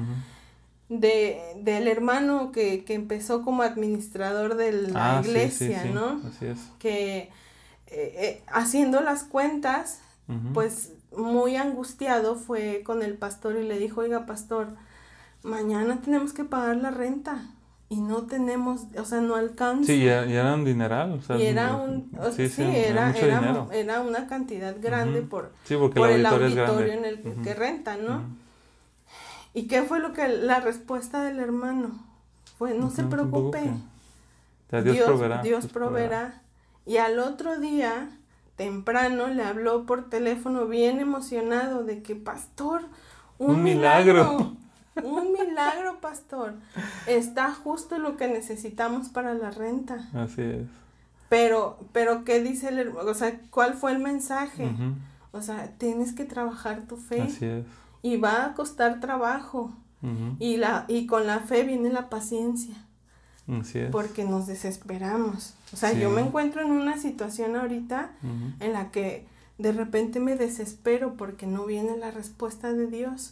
De, 0.90 1.40
del 1.58 1.88
hermano 1.88 2.52
que, 2.52 2.84
que 2.84 2.96
empezó 2.96 3.44
como 3.44 3.62
administrador 3.62 4.56
de 4.56 4.72
la 4.72 5.20
ah, 5.20 5.22
iglesia, 5.24 5.86
¿no? 5.86 6.20
Así 6.28 6.48
es. 6.48 6.58
Que 6.80 7.30
eh, 7.92 8.14
eh, 8.18 8.44
haciendo 8.48 9.02
las 9.02 9.24
cuentas, 9.24 10.02
pues 10.54 10.94
muy 11.16 11.56
angustiado 11.56 12.36
fue 12.36 12.84
con 12.86 13.02
el 13.02 13.16
pastor 13.16 13.56
y 13.58 13.68
le 13.68 13.80
dijo, 13.80 14.02
oiga 14.02 14.28
pastor, 14.28 14.68
mañana 15.42 16.00
tenemos 16.04 16.34
que 16.34 16.44
pagar 16.44 16.78
la 16.78 16.92
renta 16.92 17.42
y 17.90 18.00
no 18.02 18.28
tenemos, 18.28 18.82
o 18.96 19.06
sea, 19.06 19.22
no 19.22 19.36
alcanza. 19.36 19.88
Sí, 19.88 20.04
y 20.04 20.08
era 20.08 20.54
un 20.54 20.66
dineral, 20.66 21.14
o 21.14 21.22
sea, 21.22 21.38
y 21.38 21.48
era 21.48 21.76
un, 21.76 22.12
sí, 22.36 22.62
era, 22.62 23.12
era, 23.18 23.68
era, 23.72 24.02
una 24.02 24.28
cantidad 24.28 24.76
grande 24.80 25.24
por, 25.24 25.52
por 25.96 26.10
el 26.12 26.24
auditorio 26.26 26.94
en 26.94 27.06
el 27.06 27.22
que 27.44 27.56
renta, 27.56 27.98
¿no? 27.98 28.22
¿Y 29.54 29.68
qué 29.68 29.84
fue 29.84 30.00
lo 30.00 30.14
que 30.14 30.28
la 30.28 30.60
respuesta 30.60 31.24
del 31.24 31.40
hermano? 31.40 31.92
Fue, 32.58 32.74
no, 32.74 32.90
se 32.90 33.04
preocupe. 33.04 33.62
Dios, 34.84 35.06
proveerá. 35.06 35.42
Dios 35.42 35.68
proveerá. 35.68 36.42
Y 36.86 36.98
al 36.98 37.20
otro 37.20 37.60
día, 37.60 38.10
temprano, 38.56 39.28
le 39.28 39.44
habló 39.44 39.86
por 39.86 40.10
teléfono 40.10 40.68
bien 40.68 41.00
emocionado 41.00 41.84
de 41.84 42.04
que, 42.04 42.16
pastor, 42.16 42.82
un, 43.38 43.64
milagro. 43.64 44.56
Un 45.04 45.32
milagro, 45.32 46.00
pastor. 46.02 46.56
Está 47.08 47.54
justo 47.54 47.98
lo 47.98 48.18
que 48.18 48.28
necesitamos 48.28 49.10
para 49.10 49.34
la 49.34 49.50
renta. 49.50 50.10
Así 50.14 50.42
es. 50.42 50.68
Pero, 51.30 51.80
pero, 51.94 52.26
¿qué 52.26 52.42
dice 52.42 52.70
el 52.70 52.90
O 52.90 53.14
sea, 53.14 53.40
¿cuál 53.50 53.76
fue 53.76 53.92
el 53.92 54.00
mensaje? 54.00 54.70
O 55.32 55.42
sea, 55.42 55.72
tienes 55.78 56.14
que 56.14 56.26
trabajar 56.26 56.82
tu 56.88 56.98
fe. 56.98 57.22
Así 57.22 57.46
es. 57.46 57.66
Y 58.02 58.18
va 58.18 58.46
a 58.46 58.54
costar 58.54 59.00
trabajo. 59.00 59.72
y, 60.40 60.56
la, 60.58 60.86
y 60.88 61.06
con 61.08 61.28
la 61.28 61.40
fe 61.42 61.64
viene 61.64 61.90
la 61.90 62.10
paciencia. 62.10 62.76
Porque 63.92 64.24
nos 64.24 64.48
desesperamos. 64.48 65.56
O 65.74 65.76
sea, 65.76 65.92
yo 65.94 66.10
me 66.12 66.22
encuentro 66.22 66.62
en 66.62 66.72
una 66.72 66.98
situación 66.98 67.56
ahorita 67.56 68.12
en 68.60 68.74
la 68.74 68.92
que 68.92 69.26
de 69.58 69.72
repente 69.74 70.20
me 70.20 70.36
desespero 70.38 71.16
porque 71.16 71.48
no 71.48 71.66
viene 71.66 71.98
la 71.98 72.12
respuesta 72.12 72.72
de 72.72 72.88
Dios. 72.88 73.32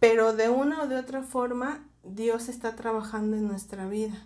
Pero 0.00 0.34
de 0.34 0.48
una 0.50 0.82
o 0.82 0.88
de 0.88 0.96
otra 0.96 1.22
forma, 1.22 1.80
Dios 2.04 2.48
está 2.48 2.76
trabajando 2.76 3.36
en 3.36 3.46
nuestra 3.48 3.88
vida. 3.88 4.16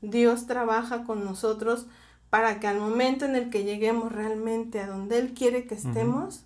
Dios 0.00 0.46
trabaja 0.46 1.02
con 1.04 1.24
nosotros 1.24 1.86
para 2.30 2.60
que 2.60 2.68
al 2.68 2.78
momento 2.78 3.24
en 3.24 3.34
el 3.34 3.50
que 3.50 3.64
lleguemos 3.64 4.12
realmente 4.12 4.80
a 4.80 4.86
donde 4.86 5.18
Él 5.18 5.34
quiere 5.34 5.66
que 5.66 5.74
estemos, 5.74 6.44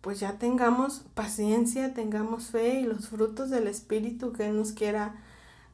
pues 0.00 0.20
ya 0.20 0.38
tengamos 0.38 1.04
paciencia, 1.14 1.94
tengamos 1.94 2.46
fe 2.46 2.80
y 2.80 2.84
los 2.84 3.08
frutos 3.08 3.50
del 3.50 3.66
Espíritu 3.66 4.32
que 4.32 4.48
Él 4.48 4.56
nos 4.56 4.72
quiera 4.72 5.14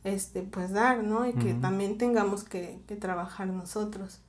este, 0.05 0.43
pues 0.43 0.73
dar, 0.73 1.03
¿no? 1.03 1.27
Y 1.27 1.33
que 1.33 1.55
también 1.55 1.99
tengamos 1.99 2.45
que, 2.45 2.81
que, 2.87 2.97
trabajar 2.97 3.49
nosotros. 3.49 4.21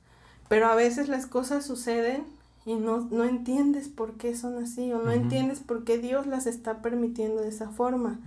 Pero 0.48 0.66
a 0.66 0.74
veces 0.74 1.08
las 1.08 1.26
cosas 1.26 1.64
suceden 1.66 2.24
y 2.64 2.74
no, 2.74 3.08
no 3.10 3.24
entiendes 3.24 3.88
por 3.88 4.14
qué 4.14 4.36
son 4.36 4.62
así 4.62 4.92
o 4.92 5.02
no 5.02 5.10
entiendes 5.10 5.60
por 5.60 5.84
qué 5.84 5.98
Dios 5.98 6.26
las 6.26 6.46
está 6.46 6.82
permitiendo 6.82 7.40
de 7.40 7.48
esa 7.48 7.70
forma. 7.70 8.18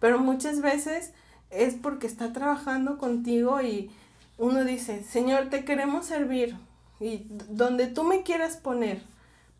Pero 0.00 0.18
muchas 0.18 0.60
veces 0.60 1.12
es 1.50 1.74
porque 1.74 2.06
está 2.06 2.32
trabajando 2.32 2.98
contigo 2.98 3.60
y 3.62 3.90
uno 4.38 4.64
dice, 4.64 5.02
Señor, 5.02 5.48
te 5.48 5.64
queremos 5.64 6.06
servir 6.06 6.56
y 7.00 7.26
donde 7.48 7.86
tú 7.86 8.04
me 8.04 8.22
quieras 8.22 8.56
poner, 8.56 9.02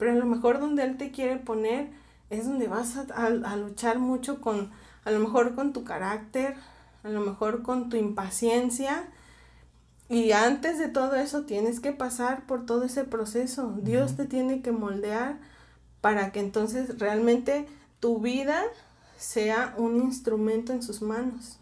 pero 0.01 0.13
a 0.13 0.17
lo 0.17 0.27
mejor 0.27 0.59
donde 0.59 0.83
Él 0.83 0.97
te 0.97 1.13
quiere 1.13 1.37
poner 1.37 1.91
es 2.31 2.47
donde 2.47 2.67
vas 2.67 2.97
a, 2.97 3.27
a 3.27 3.57
luchar 3.57 4.01
mucho 4.01 4.41
con, 4.41 4.71
a 5.05 5.13
lo 5.13 5.21
mejor 5.21 5.55
con 5.55 5.73
tu 5.73 5.85
carácter, 5.85 6.57
a 7.05 7.09
lo 7.09 7.21
mejor 7.21 7.63
con 7.63 7.89
tu 7.89 7.97
impaciencia. 7.97 9.05
Y 10.09 10.33
antes 10.33 10.79
de 10.79 10.89
todo 10.89 11.15
eso 11.15 11.43
tienes 11.43 11.79
que 11.79 11.93
pasar 11.93 12.47
por 12.47 12.67
todo 12.67 12.83
ese 12.83 13.05
proceso. 13.05 13.75
Dios 13.83 14.17
te 14.17 14.25
tiene 14.25 14.63
que 14.63 14.73
moldear 14.73 15.39
para 16.01 16.33
que 16.33 16.41
entonces 16.41 16.99
realmente 16.99 17.69
tu 18.01 18.21
vida 18.21 18.63
sea 19.19 19.75
un 19.77 20.01
instrumento 20.01 20.73
en 20.73 20.83
sus 20.83 21.03
manos. 21.03 21.59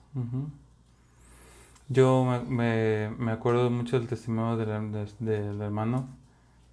Yo 1.89 2.25
me, 2.49 3.11
me, 3.11 3.33
acuerdo 3.33 3.71
mucho 3.71 3.99
del 3.99 4.09
testimonio 4.09 4.57
del, 4.57 5.61
hermano, 5.61 6.09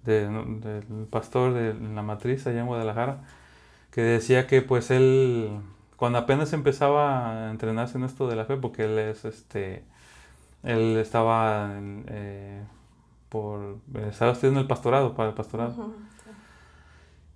del 0.06 1.06
pastor 1.10 1.52
de 1.54 1.74
la 1.74 2.02
matriz 2.02 2.46
allá 2.46 2.60
en 2.60 2.66
Guadalajara, 2.66 3.24
que 3.90 4.02
decía 4.02 4.46
que 4.46 4.62
pues 4.62 4.90
él 4.90 5.60
cuando 5.96 6.18
apenas 6.18 6.52
empezaba 6.52 7.46
a 7.46 7.50
entrenarse 7.50 7.98
en 7.98 8.04
esto 8.04 8.28
de 8.28 8.36
la 8.36 8.44
fe, 8.44 8.56
porque 8.56 8.84
él 8.84 8.98
es 8.98 9.24
este, 9.24 9.82
él 10.62 10.96
estaba 10.98 11.70
eh, 11.80 12.62
por, 13.28 13.78
estaba 14.08 14.32
estudiando 14.32 14.60
el 14.60 14.66
pastorado, 14.66 15.14
para 15.14 15.30
el 15.30 15.34
pastorado. 15.34 15.94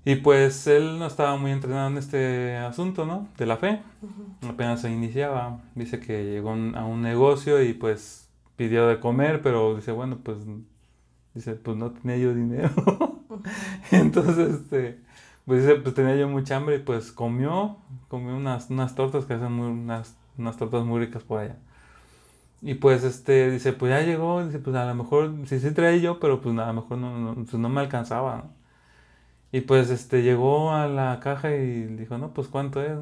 Y 0.04 0.16
pues 0.16 0.66
él 0.66 0.98
no 0.98 1.06
estaba 1.06 1.36
muy 1.36 1.50
entrenado 1.50 1.88
en 1.88 1.98
este 1.98 2.56
asunto, 2.56 3.04
¿no? 3.04 3.28
De 3.36 3.44
la 3.44 3.58
fe. 3.58 3.82
Apenas 4.48 4.80
se 4.80 4.90
iniciaba. 4.90 5.60
Dice 5.74 6.00
que 6.00 6.24
llegó 6.24 6.50
a 6.50 6.84
un 6.84 7.02
negocio 7.02 7.62
y 7.62 7.74
pues 7.74 8.30
pidió 8.56 8.86
de 8.86 8.98
comer, 8.98 9.42
pero 9.42 9.76
dice, 9.76 9.92
bueno, 9.92 10.18
pues 10.22 10.38
dice, 11.34 11.54
pues 11.54 11.76
no 11.76 11.92
tenía 11.92 12.16
yo 12.18 12.34
dinero. 12.34 12.70
Entonces, 13.92 14.60
este, 14.60 15.00
pues 15.46 15.62
dice, 15.62 15.76
pues 15.76 15.94
tenía 15.94 16.16
yo 16.16 16.28
mucha 16.28 16.56
hambre 16.56 16.76
y 16.76 16.78
pues 16.80 17.12
comió, 17.12 17.78
comió 18.08 18.36
unas, 18.36 18.70
unas 18.70 18.94
tortas 18.94 19.26
que 19.26 19.34
hacen 19.34 19.52
muy, 19.52 19.68
unas, 19.68 20.16
unas 20.38 20.56
tortas 20.56 20.84
muy 20.84 21.00
ricas 21.00 21.22
por 21.24 21.40
allá. 21.40 21.56
Y 22.62 22.74
pues 22.74 23.04
este, 23.04 23.50
dice, 23.50 23.72
pues 23.72 23.90
ya 23.90 24.02
llegó, 24.02 24.44
dice, 24.44 24.58
pues 24.58 24.76
a 24.76 24.84
lo 24.84 24.94
mejor, 24.94 25.32
sí, 25.46 25.58
sí 25.60 25.70
traía 25.72 25.96
yo, 25.98 26.20
pero 26.20 26.40
pues 26.42 26.56
a 26.58 26.66
lo 26.66 26.72
mejor 26.74 26.98
no, 26.98 27.18
no, 27.18 27.34
pues 27.34 27.54
no 27.54 27.68
me 27.70 27.80
alcanzaba, 27.80 28.36
¿no? 28.36 28.54
Y 29.52 29.62
pues 29.62 29.90
este 29.90 30.22
llegó 30.22 30.72
a 30.72 30.86
la 30.88 31.20
caja 31.20 31.54
y 31.54 31.86
dijo, 31.86 32.18
no, 32.18 32.32
pues 32.34 32.48
cuánto 32.48 32.82
es, 32.82 32.98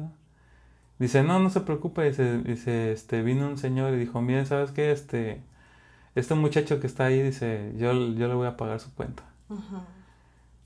Dice, 0.99 1.23
no, 1.23 1.39
no 1.39 1.49
se 1.49 1.61
preocupe, 1.61 2.03
dice, 2.03 2.39
dice, 2.39 2.91
este, 2.91 3.21
vino 3.23 3.47
un 3.47 3.57
señor 3.57 3.93
y 3.93 3.97
dijo, 3.97 4.21
miren, 4.21 4.45
¿sabes 4.45 4.71
qué? 4.71 4.91
Este, 4.91 5.41
este 6.15 6.35
muchacho 6.35 6.79
que 6.79 6.87
está 6.87 7.05
ahí, 7.05 7.21
dice, 7.21 7.73
yo, 7.77 7.93
yo 7.93 8.27
le 8.27 8.33
voy 8.33 8.47
a 8.47 8.57
pagar 8.57 8.79
su 8.79 8.93
cuenta. 8.93 9.23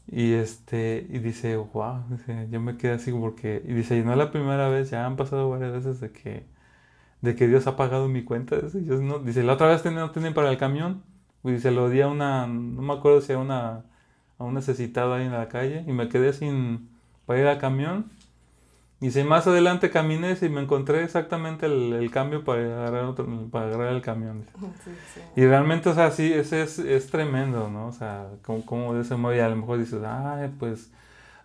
Y 0.08 0.34
este, 0.34 1.08
y 1.10 1.20
dice, 1.20 1.56
wow, 1.58 2.04
dice, 2.10 2.48
yo 2.52 2.60
me 2.60 2.78
quedé 2.78 2.94
así 2.94 3.12
porque, 3.12 3.64
y 3.66 3.74
dice, 3.74 3.98
y 3.98 4.04
no 4.04 4.12
es 4.12 4.18
la 4.18 4.32
primera 4.32 4.68
vez, 4.70 4.90
ya 4.90 5.06
han 5.06 5.16
pasado 5.16 5.50
varias 5.50 5.72
veces 5.74 6.00
de 6.02 6.12
que, 6.12 6.46
de 7.22 7.36
que 7.36 7.48
Dios 7.48 7.68
ha 7.68 7.78
pagado 7.78 8.10
mi 8.10 8.24
cuenta. 8.24 8.58
Dice, 8.60 8.80
no, 8.82 9.20
dice 9.20 9.44
la 9.44 9.54
otra 9.54 9.68
vez 9.68 9.86
no 9.86 10.12
tienen 10.12 10.34
para 10.34 10.52
el 10.52 10.58
camión. 10.58 11.04
Y 11.44 11.52
dice, 11.52 11.72
lo 11.72 11.90
di 11.90 12.02
a 12.02 12.08
una, 12.08 12.48
no 12.48 12.82
me 12.82 12.94
acuerdo 12.94 13.22
si 13.22 13.34
a 13.34 13.38
una 13.40 13.84
a 14.38 14.44
un 14.44 14.54
necesitado 14.54 15.14
ahí 15.14 15.26
en 15.26 15.32
la 15.32 15.48
calle 15.50 15.84
y 15.88 15.92
me 15.94 16.10
quedé 16.10 16.34
sin 16.34 16.90
para 17.26 17.40
ir 17.40 17.48
al 17.48 17.60
camión. 17.60 18.12
Y 19.04 19.12
si 19.12 19.26
más 19.26 19.46
adelante 19.48 19.90
caminé 19.90 20.38
y 20.42 20.48
me 20.48 20.62
encontré 20.62 21.04
exactamente 21.04 21.66
el, 21.66 22.10
cambio 22.10 22.46
para 22.46 22.62
agarrar, 22.62 23.04
otro, 23.04 23.28
para 23.52 23.66
agarrar 23.66 23.94
el 23.94 24.02
camión. 24.02 24.46
Y 25.36 25.46
realmente, 25.46 25.90
o 25.90 25.94
sea, 25.94 26.10
sí, 26.12 26.32
ese 26.32 26.62
es, 26.62 26.80
es 26.80 27.08
tremendo, 27.08 27.70
¿no? 27.70 27.88
O 27.88 27.92
sea, 27.92 28.30
como, 28.44 28.66
como 28.66 28.94
de 28.94 29.02
ese 29.02 29.18
modo, 29.18 29.36
y 29.36 29.40
a 29.40 29.50
lo 29.50 29.58
mejor 29.58 29.78
dices, 29.80 30.02
ay, 30.06 30.54
pues 30.58 30.90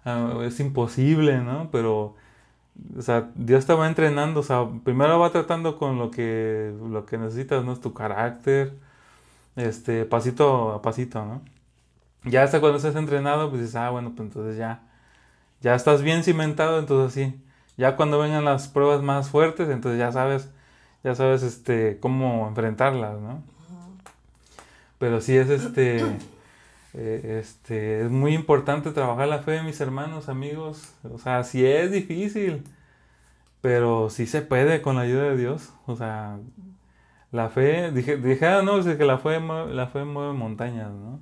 ah, 0.04 0.38
es 0.44 0.60
imposible, 0.60 1.38
¿no? 1.38 1.68
Pero, 1.72 2.14
o 2.96 3.02
sea, 3.02 3.28
Dios 3.34 3.66
te 3.66 3.74
va 3.74 3.88
entrenando, 3.88 4.38
o 4.38 4.44
sea, 4.44 4.68
primero 4.84 5.18
va 5.18 5.30
tratando 5.30 5.78
con 5.78 5.98
lo 5.98 6.12
que, 6.12 6.72
lo 6.88 7.06
que 7.06 7.18
necesitas, 7.18 7.64
¿no? 7.64 7.72
Es 7.72 7.80
tu 7.80 7.92
carácter, 7.92 8.72
este, 9.56 10.04
pasito 10.04 10.74
a 10.74 10.80
pasito, 10.80 11.24
¿no? 11.24 11.42
Ya 12.22 12.44
hasta 12.44 12.60
cuando 12.60 12.76
estás 12.78 12.94
entrenado, 12.94 13.50
pues 13.50 13.62
dices, 13.62 13.74
ah, 13.74 13.90
bueno, 13.90 14.12
pues 14.14 14.28
entonces 14.28 14.56
ya, 14.56 14.82
ya 15.60 15.74
estás 15.74 16.02
bien 16.02 16.22
cimentado, 16.22 16.78
entonces 16.78 17.14
sí. 17.14 17.42
Ya 17.78 17.96
cuando 17.96 18.18
vengan 18.18 18.44
las 18.44 18.68
pruebas 18.68 19.02
más 19.02 19.30
fuertes, 19.30 19.68
entonces 19.68 20.00
ya 20.00 20.10
sabes, 20.12 20.50
ya 21.04 21.14
sabes 21.14 21.44
este, 21.44 21.98
cómo 22.00 22.48
enfrentarlas, 22.48 23.18
¿no? 23.20 23.42
Pero 24.98 25.20
sí 25.20 25.36
es 25.36 25.48
este, 25.48 26.00
eh, 26.94 27.38
este, 27.40 28.02
es 28.02 28.10
muy 28.10 28.34
importante 28.34 28.90
trabajar 28.90 29.28
la 29.28 29.38
fe, 29.44 29.62
mis 29.62 29.80
hermanos, 29.80 30.28
amigos. 30.28 30.92
O 31.04 31.18
sea, 31.18 31.44
sí 31.44 31.64
es 31.64 31.92
difícil, 31.92 32.64
pero 33.60 34.10
sí 34.10 34.26
se 34.26 34.42
puede 34.42 34.82
con 34.82 34.96
la 34.96 35.02
ayuda 35.02 35.22
de 35.30 35.36
Dios. 35.36 35.70
O 35.86 35.94
sea, 35.94 36.38
la 37.30 37.48
fe, 37.48 37.92
dije, 37.92 38.16
dije 38.16 38.44
ah, 38.46 38.62
no, 38.62 38.82
que 38.82 39.04
la 39.04 39.18
fe, 39.18 39.40
la 39.40 39.86
fe 39.86 40.04
mueve 40.04 40.32
montañas, 40.32 40.90
¿no? 40.90 41.20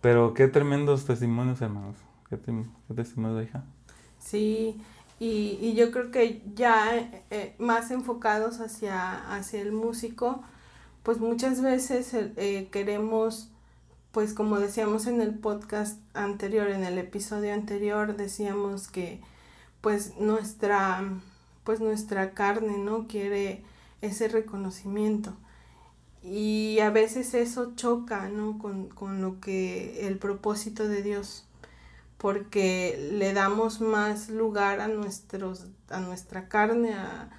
Pero 0.00 0.34
qué 0.34 0.48
tremendos 0.48 1.04
testimonios, 1.04 1.60
hermanos. 1.62 1.96
Qué, 2.28 2.36
qué 2.36 2.94
testimonio, 2.94 3.40
hija. 3.42 3.62
Sí, 4.18 4.80
y, 5.18 5.58
y, 5.60 5.74
yo 5.74 5.90
creo 5.90 6.10
que 6.10 6.42
ya 6.54 6.96
eh, 7.30 7.54
más 7.58 7.90
enfocados 7.90 8.60
hacia, 8.60 9.34
hacia 9.34 9.62
el 9.62 9.72
músico, 9.72 10.42
pues 11.02 11.20
muchas 11.20 11.62
veces 11.62 12.12
eh, 12.14 12.68
queremos, 12.70 13.50
pues 14.12 14.34
como 14.34 14.58
decíamos 14.58 15.06
en 15.06 15.20
el 15.20 15.34
podcast 15.34 16.00
anterior, 16.14 16.68
en 16.68 16.84
el 16.84 16.98
episodio 16.98 17.54
anterior, 17.54 18.16
decíamos 18.16 18.88
que 18.88 19.20
pues 19.80 20.16
nuestra, 20.18 21.02
pues 21.64 21.80
nuestra 21.80 22.32
carne, 22.32 22.76
¿no? 22.78 23.06
Quiere 23.06 23.62
ese 24.02 24.28
reconocimiento 24.28 25.34
y 26.22 26.80
a 26.80 26.90
veces 26.90 27.34
eso 27.34 27.74
choca, 27.76 28.28
¿no? 28.28 28.58
Con, 28.58 28.88
con 28.88 29.22
lo 29.22 29.40
que 29.40 30.06
el 30.08 30.18
propósito 30.18 30.88
de 30.88 31.02
Dios, 31.02 31.45
porque 32.18 33.10
le 33.12 33.32
damos 33.32 33.80
más 33.80 34.30
lugar 34.30 34.80
a, 34.80 34.88
nuestros, 34.88 35.66
a 35.90 36.00
nuestra 36.00 36.48
carne, 36.48 36.94
a, 36.94 37.30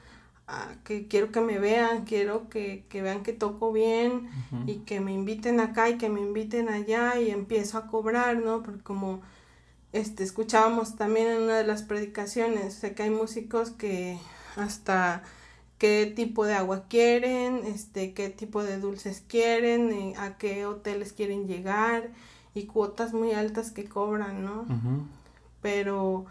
que 0.85 1.07
quiero 1.07 1.31
que 1.33 1.41
me 1.41 1.59
vean, 1.59 2.05
quiero 2.05 2.47
que, 2.47 2.85
que 2.87 3.01
vean 3.01 3.21
que 3.21 3.33
toco 3.33 3.73
bien 3.73 4.29
y 4.65 4.75
que 4.79 5.01
me 5.01 5.11
inviten 5.11 5.59
acá 5.59 5.89
y 5.89 5.97
que 5.97 6.07
me 6.07 6.21
inviten 6.21 6.69
allá 6.69 7.19
y 7.19 7.31
empiezo 7.31 7.77
a 7.77 7.87
cobrar, 7.87 8.37
¿no? 8.37 8.63
Porque 8.63 8.81
como 8.81 9.21
este, 9.91 10.23
escuchábamos 10.23 10.95
también 10.95 11.27
en 11.27 11.41
una 11.41 11.57
de 11.57 11.65
las 11.65 11.83
predicaciones, 11.83 12.75
sé 12.75 12.93
que 12.93 13.03
hay 13.03 13.09
músicos 13.09 13.71
que 13.71 14.17
hasta 14.55 15.21
qué 15.77 16.11
tipo 16.15 16.45
de 16.45 16.53
agua 16.53 16.85
quieren, 16.87 17.65
este, 17.65 18.13
qué 18.13 18.29
tipo 18.29 18.63
de 18.63 18.79
dulces 18.79 19.23
quieren, 19.27 19.91
eh, 19.91 20.13
a 20.17 20.37
qué 20.37 20.65
hoteles 20.65 21.11
quieren 21.11 21.45
llegar 21.45 22.09
y 22.57 22.65
cuotas 22.65 23.13
muy 23.13 23.33
altas 23.33 23.71
que 23.71 23.85
cobran, 23.85 24.43
¿no? 24.43 24.65
Pero 25.61 26.25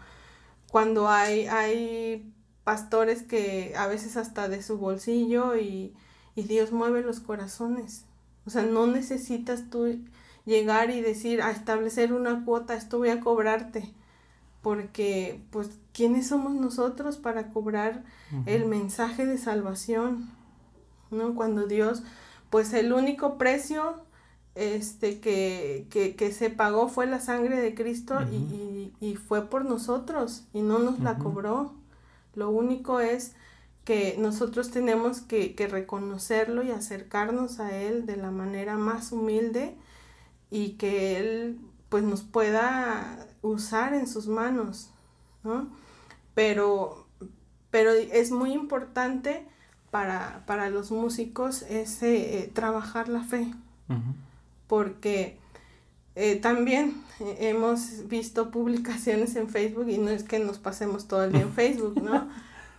cuando 0.69 1.09
hay, 1.09 1.47
hay 1.47 2.31
pastores 2.63 3.23
que 3.23 3.73
a 3.77 3.87
veces 3.87 4.17
hasta 4.17 4.49
de 4.49 4.61
su 4.61 4.77
bolsillo 4.77 5.55
y, 5.55 5.93
y 6.35 6.43
Dios 6.43 6.71
mueve 6.71 7.01
los 7.01 7.19
corazones. 7.19 8.05
O 8.45 8.49
sea, 8.49 8.63
no 8.63 8.87
necesitas 8.87 9.69
tú 9.69 9.99
llegar 10.45 10.89
y 10.89 11.01
decir, 11.01 11.41
a 11.41 11.51
establecer 11.51 12.13
una 12.13 12.45
cuota, 12.45 12.75
esto 12.75 12.97
voy 12.97 13.09
a 13.09 13.19
cobrarte 13.19 13.93
porque 14.67 15.39
pues 15.49 15.69
quiénes 15.93 16.27
somos 16.27 16.53
nosotros 16.53 17.15
para 17.15 17.51
cobrar 17.51 18.03
el 18.45 18.65
mensaje 18.65 19.25
de 19.25 19.37
salvación, 19.37 20.29
¿no? 21.09 21.35
Cuando 21.35 21.67
Dios, 21.67 22.03
pues 22.49 22.73
el 22.73 22.91
único 22.91 23.37
precio 23.37 24.01
este, 24.57 25.19
que, 25.19 25.87
que, 25.89 26.15
que 26.15 26.31
se 26.31 26.49
pagó 26.49 26.89
fue 26.89 27.05
la 27.05 27.19
sangre 27.19 27.59
de 27.61 27.75
Cristo 27.75 28.19
y, 28.31 28.93
y, 28.99 29.15
fue 29.15 29.49
por 29.49 29.65
nosotros 29.65 30.43
y 30.53 30.61
no 30.61 30.79
nos 30.79 30.99
la 30.99 31.17
cobró. 31.17 31.73
Lo 32.35 32.49
único 32.49 32.99
es 32.99 33.33
que 33.85 34.15
nosotros 34.19 34.71
tenemos 34.71 35.21
que, 35.21 35.55
que, 35.55 35.67
reconocerlo 35.67 36.63
y 36.63 36.71
acercarnos 36.71 37.59
a 37.59 37.77
Él 37.77 38.05
de 38.05 38.17
la 38.17 38.31
manera 38.31 38.77
más 38.77 39.11
humilde 39.11 39.75
y 40.49 40.71
que 40.71 41.17
Él 41.17 41.59
pues 41.89 42.03
nos 42.03 42.21
pueda 42.23 43.27
usar 43.41 43.93
en 43.93 44.07
sus 44.07 44.27
manos, 44.27 44.89
¿no? 45.43 45.67
Pero, 46.33 47.07
pero 47.71 47.91
es 47.91 48.31
muy 48.31 48.53
importante 48.53 49.47
para, 49.91 50.43
para 50.45 50.69
los 50.69 50.91
músicos 50.91 51.61
ese 51.63 52.39
eh, 52.39 52.47
trabajar 52.47 53.07
la 53.07 53.23
fe, 53.23 53.53
porque 54.67 55.37
eh, 56.15 56.35
también 56.35 57.03
eh, 57.19 57.37
hemos 57.41 58.07
visto 58.07 58.51
publicaciones 58.51 59.35
en 59.35 59.49
Facebook 59.49 59.89
y 59.89 59.97
no 59.97 60.09
es 60.09 60.23
que 60.23 60.39
nos 60.39 60.59
pasemos 60.59 61.07
todo 61.07 61.23
el 61.23 61.31
día 61.31 61.41
en 61.41 61.53
Facebook, 61.53 62.01
¿no? 62.01 62.29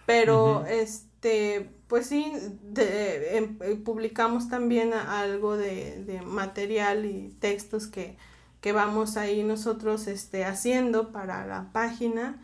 Pero 0.06 0.64
este, 0.66 1.70
pues 1.86 2.06
sí, 2.06 2.32
em, 2.76 3.58
publicamos 3.84 4.48
también 4.48 4.94
algo 4.94 5.56
de, 5.56 6.02
de 6.04 6.22
material 6.22 7.04
y 7.04 7.34
textos 7.40 7.86
que 7.86 8.16
que 8.60 8.72
vamos 8.72 9.16
ahí 9.16 9.44
nosotros 9.44 10.06
este, 10.06 10.44
haciendo 10.44 11.12
para 11.12 11.46
la 11.46 11.70
página. 11.72 12.42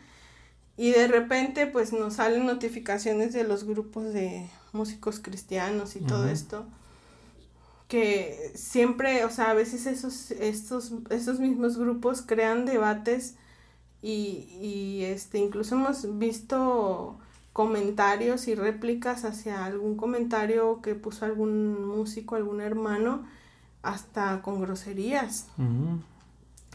Y 0.77 0.91
de 0.91 1.07
repente 1.07 1.67
pues 1.67 1.93
nos 1.93 2.15
salen 2.15 2.45
notificaciones 2.45 3.33
de 3.33 3.43
los 3.43 3.63
grupos 3.63 4.13
de 4.13 4.49
músicos 4.73 5.19
cristianos 5.19 5.95
y 5.95 6.01
todo 6.01 6.27
esto 6.27 6.65
que 7.95 8.51
siempre, 8.55 9.23
o 9.23 9.29
sea, 9.29 9.51
a 9.51 9.53
veces 9.53 9.85
esos, 9.85 10.31
estos, 10.31 10.91
mismos 11.39 11.77
grupos 11.77 12.21
crean 12.21 12.65
debates 12.65 13.35
y, 14.01 14.49
y 14.61 15.05
este, 15.05 15.37
incluso 15.37 15.75
hemos 15.75 16.19
visto 16.19 17.17
comentarios 17.53 18.49
y 18.49 18.55
réplicas 18.55 19.23
hacia 19.23 19.63
algún 19.63 19.95
comentario 19.95 20.81
que 20.81 20.93
puso 20.93 21.23
algún 21.23 21.87
músico, 21.87 22.35
algún 22.35 22.59
hermano, 22.59 23.25
hasta 23.81 24.41
con 24.41 24.59
groserías. 24.59 25.47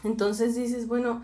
Entonces 0.03 0.55
dices, 0.55 0.87
bueno, 0.87 1.21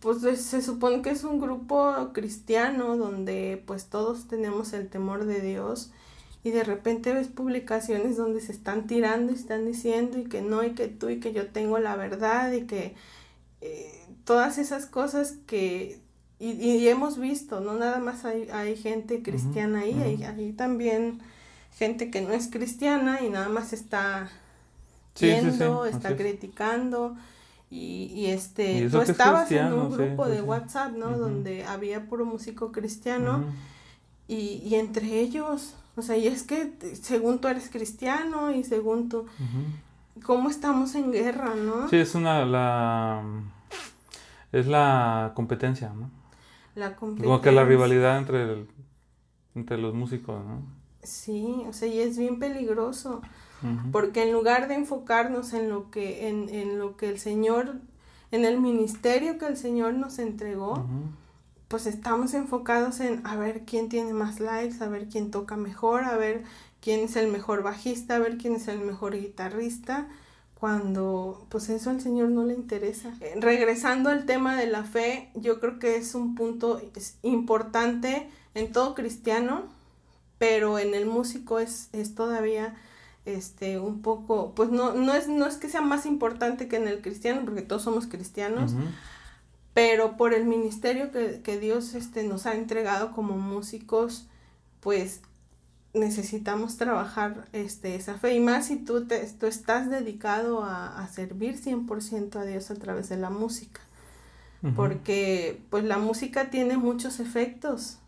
pues 0.00 0.20
se 0.38 0.60
supone 0.60 1.00
que 1.00 1.08
es 1.08 1.24
un 1.24 1.40
grupo 1.40 2.10
cristiano 2.12 2.98
donde 2.98 3.64
pues 3.66 3.86
todos 3.86 4.28
tenemos 4.28 4.74
el 4.74 4.90
temor 4.90 5.24
de 5.24 5.40
Dios 5.40 5.92
y 6.44 6.52
de 6.52 6.64
repente 6.64 7.14
ves 7.14 7.28
publicaciones 7.28 8.16
donde 8.18 8.40
se 8.42 8.52
están 8.52 8.86
tirando 8.88 9.32
y 9.32 9.36
están 9.36 9.66
diciendo 9.66 10.18
y 10.18 10.24
que 10.26 10.42
no 10.42 10.64
y 10.64 10.74
que 10.74 10.88
tú 10.88 11.10
y 11.10 11.20
que 11.20 11.32
yo 11.34 11.48
tengo 11.50 11.78
la 11.80 11.96
verdad 11.96 12.52
y 12.52 12.66
que 12.66 12.94
eh, 13.60 14.06
todas 14.24 14.58
esas 14.58 14.86
cosas 14.86 15.34
que, 15.46 16.00
y, 16.38 16.52
y 16.52 16.88
hemos 16.88 17.18
visto, 17.18 17.60
no 17.60 17.74
nada 17.74 17.98
más 18.00 18.24
hay, 18.24 18.48
hay 18.50 18.76
gente 18.76 19.22
cristiana 19.22 19.80
ahí, 19.80 20.00
hay, 20.02 20.24
hay 20.24 20.52
también 20.52 21.20
gente 21.72 22.10
que 22.10 22.20
no 22.22 22.32
es 22.32 22.48
cristiana 22.48 23.22
y 23.22 23.30
nada 23.30 23.48
más 23.48 23.72
está 23.72 24.30
Sí, 25.14 25.36
sí, 25.36 25.50
sí, 25.52 25.64
viendo, 25.64 25.86
está 25.86 26.14
es. 26.14 26.16
criticando. 26.16 27.16
Y, 27.70 28.06
y 28.14 28.26
este, 28.26 28.80
Y 28.80 28.88
tú 28.88 29.00
es 29.00 29.08
estabas 29.10 29.54
en 29.54 29.72
un 29.72 29.90
grupo 29.90 30.28
de. 30.28 30.42
WhatsApp, 30.42 30.92
¿no? 30.92 31.18
Donde 31.18 31.64
había 31.64 32.06
puro 32.08 32.24
músico 32.26 32.72
cristiano 32.72 33.46
y, 34.28 34.62
y 34.64 34.76
entre 34.76 35.20
ellos, 35.20 35.74
o 35.96 36.02
sea, 36.02 36.16
y 36.16 36.26
es 36.26 36.42
que 36.42 36.72
según 37.00 37.40
tú 37.40 37.48
eres 37.48 37.68
cristiano 37.70 38.50
y 38.52 38.64
según 38.64 39.08
tú. 39.08 39.26
¿cómo 40.24 40.48
estamos 40.48 40.94
en 40.94 41.10
guerra, 41.10 41.54
no? 41.56 41.88
Sí, 41.88 41.96
es 41.96 42.14
una, 42.14 42.44
la, 42.44 43.22
es 44.52 44.66
la 44.66 45.32
competencia, 45.34 45.92
¿no? 45.92 46.08
La 46.74 46.94
Como 46.96 47.14
que 47.16 47.22
la 47.22 47.28
competencia. 47.28 47.64
rivalidad 47.64 48.18
entre, 48.18 48.42
el- 48.52 48.68
entre 49.54 49.78
los 49.78 49.92
músicos, 49.94 50.44
¿no? 50.44 50.62
Sí, 51.02 51.64
o 51.68 51.72
sea, 51.72 51.88
y 51.88 52.00
es 52.00 52.16
bien 52.18 52.38
peligroso. 52.38 53.20
Porque 53.92 54.22
en 54.22 54.32
lugar 54.32 54.68
de 54.68 54.74
enfocarnos 54.74 55.54
en 55.54 55.70
lo 55.70 55.90
que, 55.90 56.28
en, 56.28 56.50
en 56.50 56.78
lo 56.78 56.98
que 56.98 57.08
el 57.08 57.18
Señor, 57.18 57.76
en 58.30 58.44
el 58.44 58.60
ministerio 58.60 59.38
que 59.38 59.46
el 59.46 59.56
Señor 59.56 59.94
nos 59.94 60.18
entregó. 60.18 60.86
Pues 61.68 61.86
estamos 61.86 62.34
enfocados 62.34 63.00
en 63.00 63.26
a 63.26 63.36
ver 63.36 63.62
quién 63.64 63.88
tiene 63.88 64.12
más 64.12 64.40
likes, 64.40 64.82
a 64.82 64.88
ver 64.88 65.08
quién 65.08 65.30
toca 65.30 65.56
mejor, 65.56 66.04
a 66.04 66.16
ver 66.16 66.44
quién 66.80 67.00
es 67.00 67.16
el 67.16 67.28
mejor 67.28 67.62
bajista, 67.62 68.16
a 68.16 68.18
ver 68.18 68.36
quién 68.36 68.56
es 68.56 68.68
el 68.68 68.80
mejor 68.80 69.16
guitarrista, 69.16 70.06
cuando 70.54 71.46
pues 71.48 71.68
eso 71.68 71.90
al 71.90 72.00
Señor 72.00 72.28
no 72.28 72.44
le 72.44 72.54
interesa. 72.54 73.14
Eh, 73.20 73.34
Regresando 73.40 74.10
al 74.10 74.26
tema 74.26 74.56
de 74.56 74.66
la 74.66 74.84
fe, 74.84 75.30
yo 75.34 75.60
creo 75.60 75.78
que 75.78 75.96
es 75.96 76.14
un 76.14 76.34
punto 76.34 76.80
importante 77.22 78.28
en 78.54 78.72
todo 78.72 78.94
cristiano, 78.94 79.64
pero 80.38 80.78
en 80.78 80.94
el 80.94 81.06
músico 81.06 81.58
es, 81.58 81.88
es 81.92 82.14
todavía 82.14 82.74
este 83.24 83.78
un 83.78 84.02
poco, 84.02 84.52
pues 84.54 84.70
no, 84.70 84.92
no 84.92 85.14
es, 85.14 85.28
no 85.28 85.46
es 85.46 85.56
que 85.56 85.68
sea 85.70 85.80
más 85.80 86.04
importante 86.04 86.68
que 86.68 86.76
en 86.76 86.86
el 86.88 87.00
cristiano, 87.00 87.42
porque 87.44 87.62
todos 87.62 87.82
somos 87.82 88.06
cristianos. 88.06 88.74
Pero 89.74 90.16
por 90.16 90.34
el 90.34 90.44
ministerio 90.44 91.10
que, 91.12 91.40
que 91.42 91.58
Dios 91.58 91.94
este, 91.94 92.24
nos 92.24 92.46
ha 92.46 92.54
entregado 92.54 93.12
como 93.12 93.36
músicos, 93.36 94.26
pues 94.80 95.20
necesitamos 95.94 96.76
trabajar 96.76 97.46
este, 97.52 97.94
esa 97.94 98.14
fe. 98.18 98.34
Y 98.34 98.40
más 98.40 98.66
si 98.66 98.76
tú, 98.76 99.06
te, 99.06 99.24
tú 99.38 99.46
estás 99.46 99.90
dedicado 99.90 100.64
a, 100.64 100.98
a 101.02 101.08
servir 101.08 101.60
100% 101.60 102.36
a 102.36 102.44
Dios 102.44 102.70
a 102.70 102.74
través 102.74 103.08
de 103.08 103.16
la 103.16 103.30
música. 103.30 103.80
Porque 104.74 105.60
pues 105.68 105.84
la 105.84 105.98
música 105.98 106.48
tiene 106.48 106.78
muchos 106.78 107.20
efectos, 107.20 107.98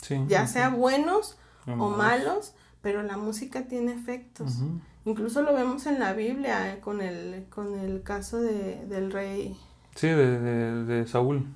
Sí, 0.00 0.16
ya 0.28 0.46
sea 0.46 0.68
buenos 0.68 1.36
o 1.66 1.88
Malos. 1.90 2.52
pero 2.80 3.02
la 3.02 3.16
música 3.16 3.62
tiene 3.62 3.92
efectos. 3.92 4.58
Incluso 5.04 5.42
lo 5.42 5.52
vemos 5.52 5.86
en 5.86 5.98
la 5.98 6.12
Biblia 6.12 6.72
eh, 6.72 6.78
con, 6.80 7.00
el, 7.00 7.46
con 7.50 7.76
el 7.78 8.02
caso 8.04 8.40
de, 8.40 8.86
del 8.86 9.10
rey, 9.10 9.56
Sí, 9.96 10.06
de, 10.08 10.38
de, 10.38 10.84
de 10.84 11.06
Saúl. 11.06 11.46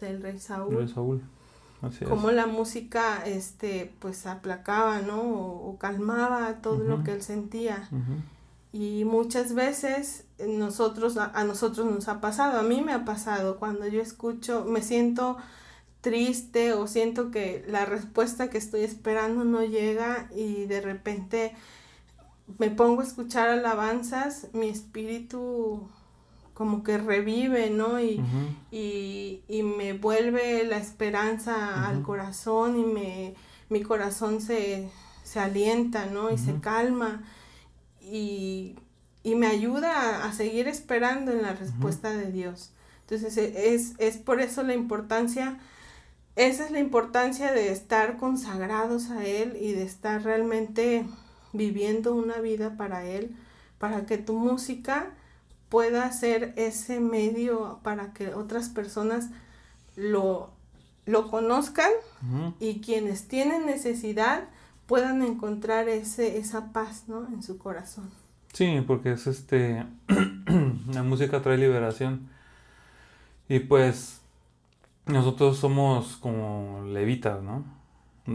del 0.00 0.22
rey 0.22 0.38
Saúl. 0.38 0.88
Saúl. 0.88 1.22
Así 1.82 2.04
es. 2.04 2.08
cómo 2.10 2.30
la 2.32 2.46
música 2.46 3.22
este 3.24 3.92
pues 4.00 4.26
aplacaba 4.26 5.00
no 5.00 5.20
o, 5.20 5.70
o 5.70 5.78
calmaba 5.78 6.54
todo 6.62 6.78
lo 6.82 7.04
que 7.04 7.12
él 7.12 7.22
sentía 7.22 7.88
y 8.72 9.04
muchas 9.04 9.54
veces 9.54 10.24
eh, 10.38 10.48
nosotros 10.48 11.16
a, 11.18 11.26
a 11.26 11.44
nosotros 11.44 11.86
nos 11.86 12.08
ha 12.08 12.20
pasado 12.20 12.58
a 12.58 12.64
mí 12.64 12.80
me 12.82 12.92
ha 12.92 13.04
pasado 13.04 13.58
cuando 13.60 13.86
yo 13.86 14.00
escucho 14.00 14.64
me 14.64 14.82
siento 14.82 15.36
triste 16.00 16.72
o 16.72 16.88
siento 16.88 17.30
que 17.30 17.64
la 17.68 17.84
respuesta 17.86 18.50
que 18.50 18.58
estoy 18.58 18.82
esperando 18.82 19.44
no 19.44 19.62
llega 19.64 20.28
y 20.34 20.66
de 20.66 20.80
repente 20.80 21.54
me 22.58 22.70
pongo 22.70 23.02
a 23.02 23.04
escuchar 23.04 23.48
alabanzas 23.50 24.48
mi 24.52 24.68
espíritu 24.68 25.88
como 26.58 26.82
que 26.82 26.98
revive 26.98 27.70
no 27.70 28.00
y 28.00 28.20
y, 28.72 29.42
y 29.46 29.62
me 29.62 29.92
vuelve 29.92 30.64
la 30.64 30.78
esperanza 30.78 31.86
al 31.88 32.02
corazón 32.02 32.76
y 32.76 32.84
me, 32.84 33.34
mi 33.68 33.82
corazón 33.82 34.40
se, 34.40 34.90
se 35.22 35.38
alienta, 35.38 36.06
¿no? 36.06 36.32
Y 36.32 36.36
se 36.36 36.58
calma. 36.60 37.22
Y, 38.02 38.74
y 39.22 39.36
me 39.36 39.46
ayuda 39.46 39.92
a, 39.92 40.28
a 40.28 40.32
seguir 40.32 40.66
esperando 40.66 41.30
en 41.30 41.42
la 41.42 41.52
respuesta 41.54 42.10
de 42.10 42.32
Dios. 42.32 42.72
Entonces 43.02 43.36
e- 43.36 43.74
es, 43.74 43.92
es 43.98 44.16
por 44.16 44.40
eso 44.40 44.64
la 44.64 44.74
importancia, 44.74 45.60
esa 46.34 46.64
es 46.64 46.72
la 46.72 46.80
importancia 46.80 47.52
de 47.52 47.70
estar 47.70 48.16
consagrados 48.16 49.10
a 49.10 49.24
Él 49.24 49.56
y 49.60 49.72
de 49.72 49.84
estar 49.84 50.24
realmente 50.24 51.06
viviendo 51.52 52.14
una 52.14 52.38
vida 52.40 52.76
para 52.76 53.04
Él, 53.06 53.36
para 53.78 54.06
que 54.06 54.18
tu 54.18 54.34
música 54.34 55.12
pueda 55.68 56.10
ser 56.12 56.54
ese 56.56 57.00
medio 57.00 57.80
para 57.82 58.12
que 58.12 58.34
otras 58.34 58.68
personas 58.68 59.28
lo, 59.96 60.50
lo 61.06 61.30
conozcan 61.30 61.90
y 62.58 62.80
quienes 62.80 63.28
tienen 63.28 63.66
necesidad 63.66 64.44
puedan 64.86 65.22
encontrar 65.22 65.88
ese, 65.88 66.38
esa 66.38 66.72
paz 66.72 67.04
¿no? 67.08 67.26
en 67.28 67.42
su 67.42 67.58
corazón. 67.58 68.10
Sí, 68.52 68.82
porque 68.86 69.12
es 69.12 69.26
este. 69.26 69.84
la 70.92 71.02
música 71.02 71.42
trae 71.42 71.58
liberación. 71.58 72.28
Y 73.48 73.60
pues. 73.60 74.20
Nosotros 75.06 75.56
somos 75.56 76.18
como 76.18 76.84
levitas, 76.84 77.42
¿no? 77.42 77.64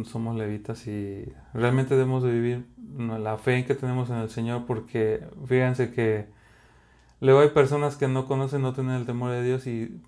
Somos 0.05 0.35
levitas 0.35 0.87
y 0.87 1.31
realmente 1.53 1.93
debemos 1.93 2.23
de 2.23 2.31
vivir 2.31 2.65
la 2.97 3.37
fe 3.37 3.63
que 3.65 3.75
tenemos 3.75 4.09
en 4.09 4.15
el 4.15 4.31
Señor 4.31 4.65
porque 4.65 5.23
fíjense 5.45 5.91
que 5.91 6.25
luego 7.23 7.41
hay 7.41 7.49
personas 7.49 7.97
que 7.97 8.07
no 8.09 8.27
conocen, 8.27 8.62
no 8.63 8.73
tienen 8.73 8.95
el 8.95 9.05
temor 9.07 9.31
de 9.31 9.43
Dios 9.43 9.67
y 9.67 10.01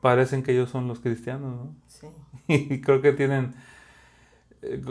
parecen 0.00 0.42
que 0.42 0.52
ellos 0.52 0.70
son 0.70 0.88
los 0.88 1.00
cristianos, 1.00 1.56
¿no? 1.56 1.76
Sí. 1.86 2.06
Y 2.48 2.80
creo 2.80 3.02
que 3.02 3.12
tienen, 3.12 3.54
eh, 4.62 4.82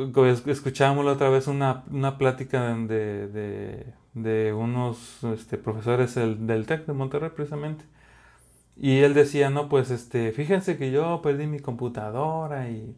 escuchábamos 0.47 1.05
la 1.05 1.13
otra 1.13 1.29
vez 1.29 1.47
una, 1.47 1.83
una 1.89 2.17
plática 2.17 2.75
de, 2.75 3.27
de, 3.27 3.93
de 4.13 4.53
unos 4.53 5.23
este, 5.23 5.57
profesores 5.57 6.15
del, 6.15 6.47
del 6.47 6.65
TEC 6.65 6.85
de 6.85 6.93
Monterrey 6.93 7.31
precisamente. 7.35 7.85
Y 8.77 8.99
él 8.99 9.13
decía, 9.13 9.49
no, 9.49 9.69
pues 9.69 9.91
este, 9.91 10.31
fíjense 10.33 10.77
que 10.77 10.91
yo 10.91 11.21
perdí 11.23 11.47
mi 11.47 11.59
computadora 11.59 12.69
y, 12.69 12.95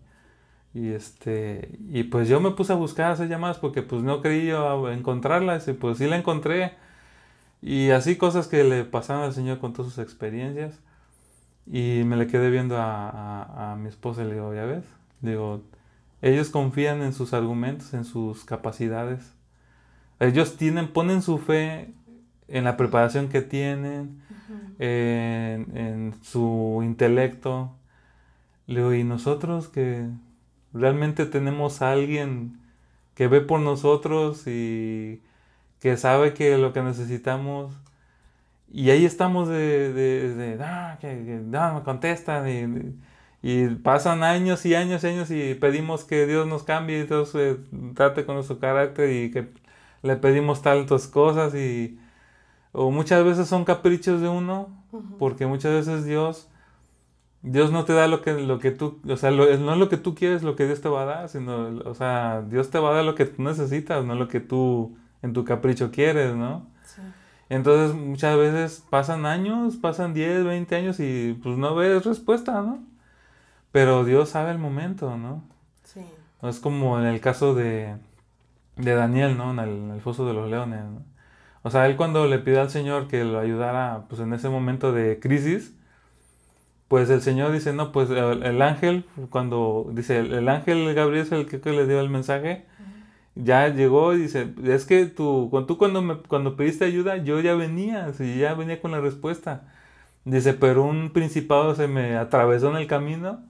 y 0.73 0.89
este, 0.89 1.77
y 1.89 2.03
pues 2.05 2.29
yo 2.29 2.39
me 2.41 2.51
puse 2.51 2.73
a 2.73 2.75
buscar 2.77 3.11
hacer 3.11 3.29
llamadas 3.29 3.59
porque 3.59 3.83
pues 3.83 4.03
no 4.03 4.21
creí 4.21 4.47
yo 4.47 4.91
encontrarlas 4.91 5.67
y 5.69 5.73
pues 5.73 5.97
sí 5.99 6.07
la 6.07 6.17
encontré. 6.17 6.73
Y 7.61 7.89
así 7.91 8.17
cosas 8.17 8.47
que 8.47 8.63
le 8.63 8.83
pasaron 8.85 9.23
al 9.23 9.33
Señor 9.33 9.59
con 9.59 9.73
todas 9.73 9.91
sus 9.93 10.03
experiencias. 10.03 10.79
Y 11.67 12.03
me 12.05 12.17
le 12.17 12.27
quedé 12.27 12.49
viendo 12.51 12.77
a, 12.77 13.09
a- 13.09 13.73
a 13.73 13.75
mi 13.77 13.89
esposa 13.89 14.23
y 14.23 14.27
le 14.27 14.35
digo, 14.35 14.53
¿ya 14.55 14.65
ves? 14.65 14.85
Digo, 15.21 15.63
ellos 16.21 16.49
confían 16.49 17.01
en 17.03 17.13
sus 17.13 17.33
argumentos, 17.33 17.93
en 17.93 18.05
sus 18.05 18.45
capacidades. 18.45 19.33
Ellos 20.19 20.57
tienen, 20.57 20.89
ponen 20.93 21.21
su 21.21 21.37
fe 21.39 21.93
en 22.47 22.63
la 22.65 22.77
preparación 22.77 23.29
que 23.29 23.41
tienen, 23.41 24.21
en, 24.79 25.77
en 25.77 26.15
su 26.23 26.81
intelecto. 26.83 27.71
Le 28.67 28.77
digo, 28.81 28.93
¿y 28.93 29.03
nosotros 29.03 29.67
que 29.69 30.09
realmente 30.73 31.25
tenemos 31.25 31.81
a 31.81 31.91
alguien 31.93 32.59
que 33.15 33.27
ve 33.27 33.41
por 33.41 33.59
nosotros 33.61 34.47
y 34.47 35.21
que 35.79 35.97
sabe 35.97 36.33
que 36.33 36.57
lo 36.57 36.73
que 36.73 36.81
necesitamos? 36.81 37.73
Y 38.71 38.89
ahí 38.89 39.05
estamos 39.05 39.47
de, 39.47 39.93
de, 39.93 40.33
de, 40.35 40.63
"Ah, 40.63 40.97
que, 40.99 41.07
que 41.07 41.39
no 41.43 41.75
me 41.75 41.83
contestan 41.83 42.47
y, 42.49 42.95
y 43.41 43.67
pasan 43.75 44.23
años 44.23 44.65
y 44.65 44.75
años 44.75 45.03
y 45.03 45.07
años 45.07 45.31
y 45.31 45.55
pedimos 45.55 46.03
que 46.03 46.25
Dios 46.27 46.47
nos 46.47 46.63
cambie 46.63 46.99
y 46.99 47.03
Dios 47.07 47.33
eh, 47.35 47.57
trate 47.95 48.25
con 48.25 48.35
nuestro 48.35 48.59
carácter 48.59 49.09
y 49.11 49.31
que 49.31 49.47
le 50.03 50.17
pedimos 50.17 50.61
tantas 50.61 51.07
cosas 51.07 51.55
y 51.55 51.99
o 52.73 52.91
muchas 52.91 53.23
veces 53.25 53.47
son 53.47 53.65
caprichos 53.65 54.21
de 54.21 54.29
uno 54.29 54.69
Ujú. 54.91 55.17
porque 55.19 55.47
muchas 55.47 55.73
veces 55.73 56.05
Dios 56.05 56.49
Dios 57.43 57.71
no 57.71 57.85
te 57.85 57.93
da 57.93 58.07
lo 58.07 58.21
que 58.21 58.33
lo 58.33 58.59
que 58.59 58.71
tú, 58.71 58.99
o 59.09 59.17
sea, 59.17 59.31
lo- 59.31 59.45
no 59.57 59.73
es 59.73 59.77
lo 59.79 59.89
que 59.89 59.97
tú 59.97 60.15
quieres 60.15 60.43
lo 60.43 60.55
que 60.55 60.65
Dios 60.65 60.81
te 60.81 60.89
va 60.89 61.03
a 61.03 61.05
dar, 61.05 61.29
sino, 61.29 61.67
o 61.85 61.93
sea, 61.93 62.43
Dios 62.49 62.69
te 62.71 62.79
va 62.79 62.91
a 62.91 62.93
dar 62.95 63.05
lo 63.05 63.15
que 63.15 63.25
tú 63.25 63.41
necesitas, 63.43 64.03
no 64.05 64.15
lo 64.15 64.27
que 64.27 64.39
tú 64.39 64.97
en 65.21 65.33
tu 65.33 65.43
capricho 65.43 65.91
quieres, 65.91 66.35
¿no? 66.35 66.67
Sí. 66.83 67.01
Entonces 67.49 67.95
muchas 67.95 68.37
veces 68.37 68.83
pasan 68.89 69.25
años, 69.25 69.75
pasan 69.77 70.13
10, 70.13 70.43
20 70.45 70.75
años 70.75 70.99
y 70.99 71.37
pues 71.41 71.57
no 71.57 71.75
ves 71.75 72.05
respuesta, 72.05 72.61
¿no? 72.61 72.79
Pero 73.71 74.05
Dios 74.05 74.29
sabe 74.29 74.51
el 74.51 74.57
momento, 74.57 75.17
¿no? 75.17 75.43
Sí. 75.83 76.01
Es 76.43 76.59
como 76.59 76.99
en 76.99 77.05
el 77.05 77.19
caso 77.21 77.55
de, 77.55 77.95
de 78.75 78.93
Daniel, 78.93 79.37
¿no? 79.37 79.51
En 79.51 79.59
el, 79.59 79.69
en 79.69 79.91
el 79.91 80.01
foso 80.01 80.27
de 80.27 80.33
los 80.33 80.49
leones, 80.49 80.83
¿no? 80.83 81.01
O 81.63 81.69
sea, 81.69 81.85
él 81.87 81.97
cuando 81.97 82.27
le 82.27 82.39
pidió 82.39 82.61
al 82.61 82.69
Señor 82.69 83.07
que 83.07 83.25
lo 83.25 83.39
ayudara, 83.39 84.05
pues 84.07 84.21
en 84.21 84.31
ese 84.33 84.47
momento 84.47 84.93
de 84.93 85.19
crisis, 85.19 85.75
pues 86.87 87.09
el 87.09 87.21
Señor 87.21 87.51
dice, 87.51 87.73
no, 87.73 87.91
pues 87.91 88.09
el, 88.09 88.43
el 88.43 88.61
ángel, 88.61 89.05
cuando 89.29 89.89
dice, 89.91 90.19
el, 90.19 90.33
el, 90.33 90.49
ángel 90.49 90.93
Gabriel 90.93 91.25
es 91.25 91.31
el 91.33 91.45
que, 91.45 91.59
que, 91.59 91.71
le 91.71 91.85
dio 91.85 91.99
el 91.99 92.09
mensaje, 92.09 92.65
ya 93.43 93.69
llegó 93.69 94.13
y 94.13 94.19
dice, 94.19 94.53
es 94.63 94.85
que 94.85 95.05
tú, 95.05 95.51
tú 95.67 95.77
cuando, 95.77 96.01
me, 96.01 96.17
cuando 96.17 96.55
pediste 96.55 96.85
ayuda, 96.85 97.17
yo 97.17 97.39
ya 97.39 97.55
venía, 97.55 98.13
sí, 98.13 98.37
ya 98.39 98.53
venía 98.53 98.81
con 98.81 98.91
la 98.91 98.99
respuesta. 99.01 99.63
Dice, 100.25 100.53
pero 100.53 100.83
un 100.83 101.11
principado 101.13 101.75
se 101.75 101.87
me 101.87 102.17
atravesó 102.17 102.69
en 102.71 102.77
el 102.77 102.87
camino 102.87 103.43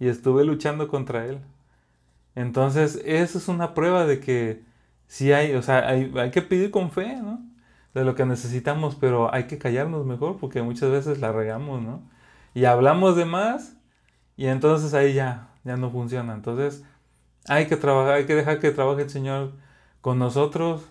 y 0.00 0.08
estuve 0.08 0.44
luchando 0.44 0.88
contra 0.88 1.26
él. 1.26 1.40
Entonces, 2.34 3.00
eso 3.04 3.38
es 3.38 3.48
una 3.48 3.74
prueba 3.74 4.06
de 4.06 4.20
que 4.20 4.62
sí 5.06 5.32
hay, 5.32 5.54
o 5.54 5.62
sea, 5.62 5.88
hay, 5.88 6.12
hay 6.16 6.30
que 6.30 6.42
pedir 6.42 6.70
con 6.70 6.90
fe. 6.90 7.20
De 7.94 8.04
lo 8.04 8.16
que 8.16 8.26
necesitamos, 8.26 8.96
pero 8.96 9.32
hay 9.32 9.44
que 9.44 9.58
callarnos 9.58 10.04
mejor 10.04 10.38
porque 10.38 10.62
muchas 10.62 10.90
veces 10.90 11.20
la 11.20 11.30
regamos, 11.30 11.80
¿no? 11.80 12.02
Y 12.52 12.64
hablamos 12.64 13.16
de 13.16 13.24
más 13.24 13.76
y 14.36 14.46
entonces 14.46 14.94
ahí 14.94 15.14
ya, 15.14 15.50
ya 15.64 15.76
no 15.76 15.90
funciona. 15.90 16.34
Entonces, 16.34 16.84
hay 17.48 17.66
que 17.66 17.76
trabajar, 17.76 18.14
hay 18.14 18.26
que 18.26 18.34
dejar 18.34 18.60
que 18.60 18.70
trabaje 18.70 19.02
el 19.02 19.10
Señor 19.10 19.52
con 20.00 20.18
nosotros. 20.18 20.82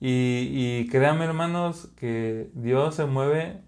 Y, 0.00 0.50
y 0.52 0.88
créanme, 0.88 1.24
hermanos, 1.24 1.88
que 1.96 2.50
Dios 2.54 2.94
se 2.94 3.06
mueve 3.06 3.60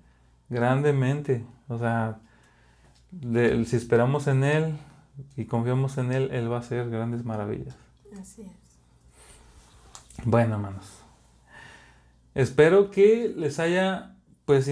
grandemente. 0.48 1.44
O 1.68 1.78
sea, 1.78 2.18
de, 3.10 3.64
si 3.64 3.76
esperamos 3.76 4.26
en 4.26 4.44
Él 4.44 4.76
y 5.36 5.46
confiamos 5.46 5.98
en 5.98 6.12
Él, 6.12 6.30
Él 6.32 6.50
va 6.50 6.56
a 6.56 6.60
hacer 6.60 6.90
grandes 6.90 7.24
maravillas. 7.24 7.76
Así 8.20 8.42
es. 8.42 8.66
Bueno, 10.24 10.54
hermanos. 10.54 11.02
Espero 12.34 12.90
que 12.90 13.32
les 13.34 13.58
haya 13.58 14.14
pues 14.44 14.70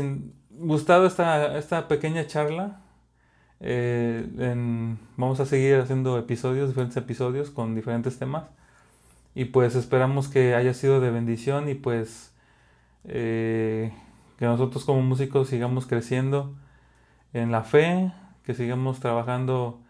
gustado 0.50 1.06
esta, 1.06 1.56
esta 1.58 1.88
pequeña 1.88 2.26
charla. 2.26 2.80
Eh, 3.66 4.26
vamos 5.16 5.40
a 5.40 5.46
seguir 5.46 5.76
haciendo 5.76 6.18
episodios, 6.18 6.68
diferentes 6.68 6.98
episodios 6.98 7.50
con 7.50 7.74
diferentes 7.74 8.18
temas. 8.18 8.44
Y 9.34 9.46
pues 9.46 9.74
esperamos 9.74 10.28
que 10.28 10.54
haya 10.54 10.74
sido 10.74 11.00
de 11.00 11.10
bendición 11.10 11.68
y 11.70 11.74
pues 11.74 12.32
eh, 13.04 13.92
que 14.38 14.44
nosotros 14.46 14.84
como 14.84 15.02
músicos 15.02 15.48
sigamos 15.48 15.86
creciendo 15.86 16.54
en 17.32 17.52
la 17.52 17.64
fe, 17.64 18.12
que 18.44 18.54
sigamos 18.54 19.00
trabajando 19.00 19.80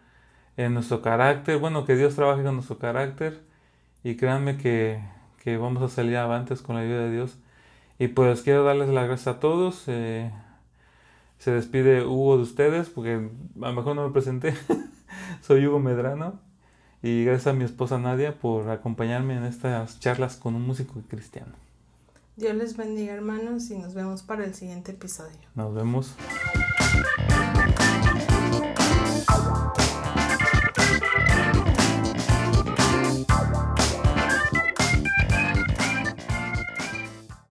en 0.57 0.73
nuestro 0.73 1.01
carácter, 1.01 1.59
bueno, 1.59 1.85
que 1.85 1.95
Dios 1.97 2.15
trabaje 2.15 2.43
con 2.43 2.55
nuestro 2.55 2.77
carácter 2.79 3.41
y 4.03 4.15
créanme 4.17 4.57
que, 4.57 5.01
que 5.43 5.57
vamos 5.57 5.83
a 5.83 5.89
salir 5.89 6.17
avantes 6.17 6.61
con 6.61 6.75
la 6.75 6.83
ayuda 6.83 7.01
de 7.05 7.11
Dios. 7.11 7.37
Y 7.99 8.07
pues 8.09 8.41
quiero 8.41 8.63
darles 8.63 8.89
las 8.89 9.07
gracias 9.07 9.35
a 9.35 9.39
todos. 9.41 9.83
Eh, 9.87 10.31
se 11.39 11.51
despide 11.51 12.05
Hugo 12.05 12.37
de 12.37 12.43
ustedes, 12.43 12.89
porque 12.89 13.13
a 13.13 13.67
lo 13.67 13.73
mejor 13.73 13.95
no 13.95 14.07
me 14.07 14.13
presenté. 14.13 14.53
Soy 15.41 15.65
Hugo 15.65 15.79
Medrano. 15.79 16.39
Y 17.01 17.23
gracias 17.23 17.47
a 17.47 17.53
mi 17.53 17.63
esposa 17.63 17.99
Nadia 17.99 18.39
por 18.39 18.69
acompañarme 18.69 19.35
en 19.35 19.45
estas 19.45 19.99
charlas 19.99 20.37
con 20.37 20.55
un 20.55 20.65
músico 20.65 21.01
cristiano. 21.07 21.53
Dios 22.35 22.55
les 22.55 22.75
bendiga 22.75 23.13
hermanos 23.13 23.69
y 23.69 23.77
nos 23.77 23.93
vemos 23.93 24.23
para 24.23 24.43
el 24.43 24.55
siguiente 24.55 24.91
episodio. 24.91 25.37
Nos 25.53 25.73
vemos. 25.73 26.15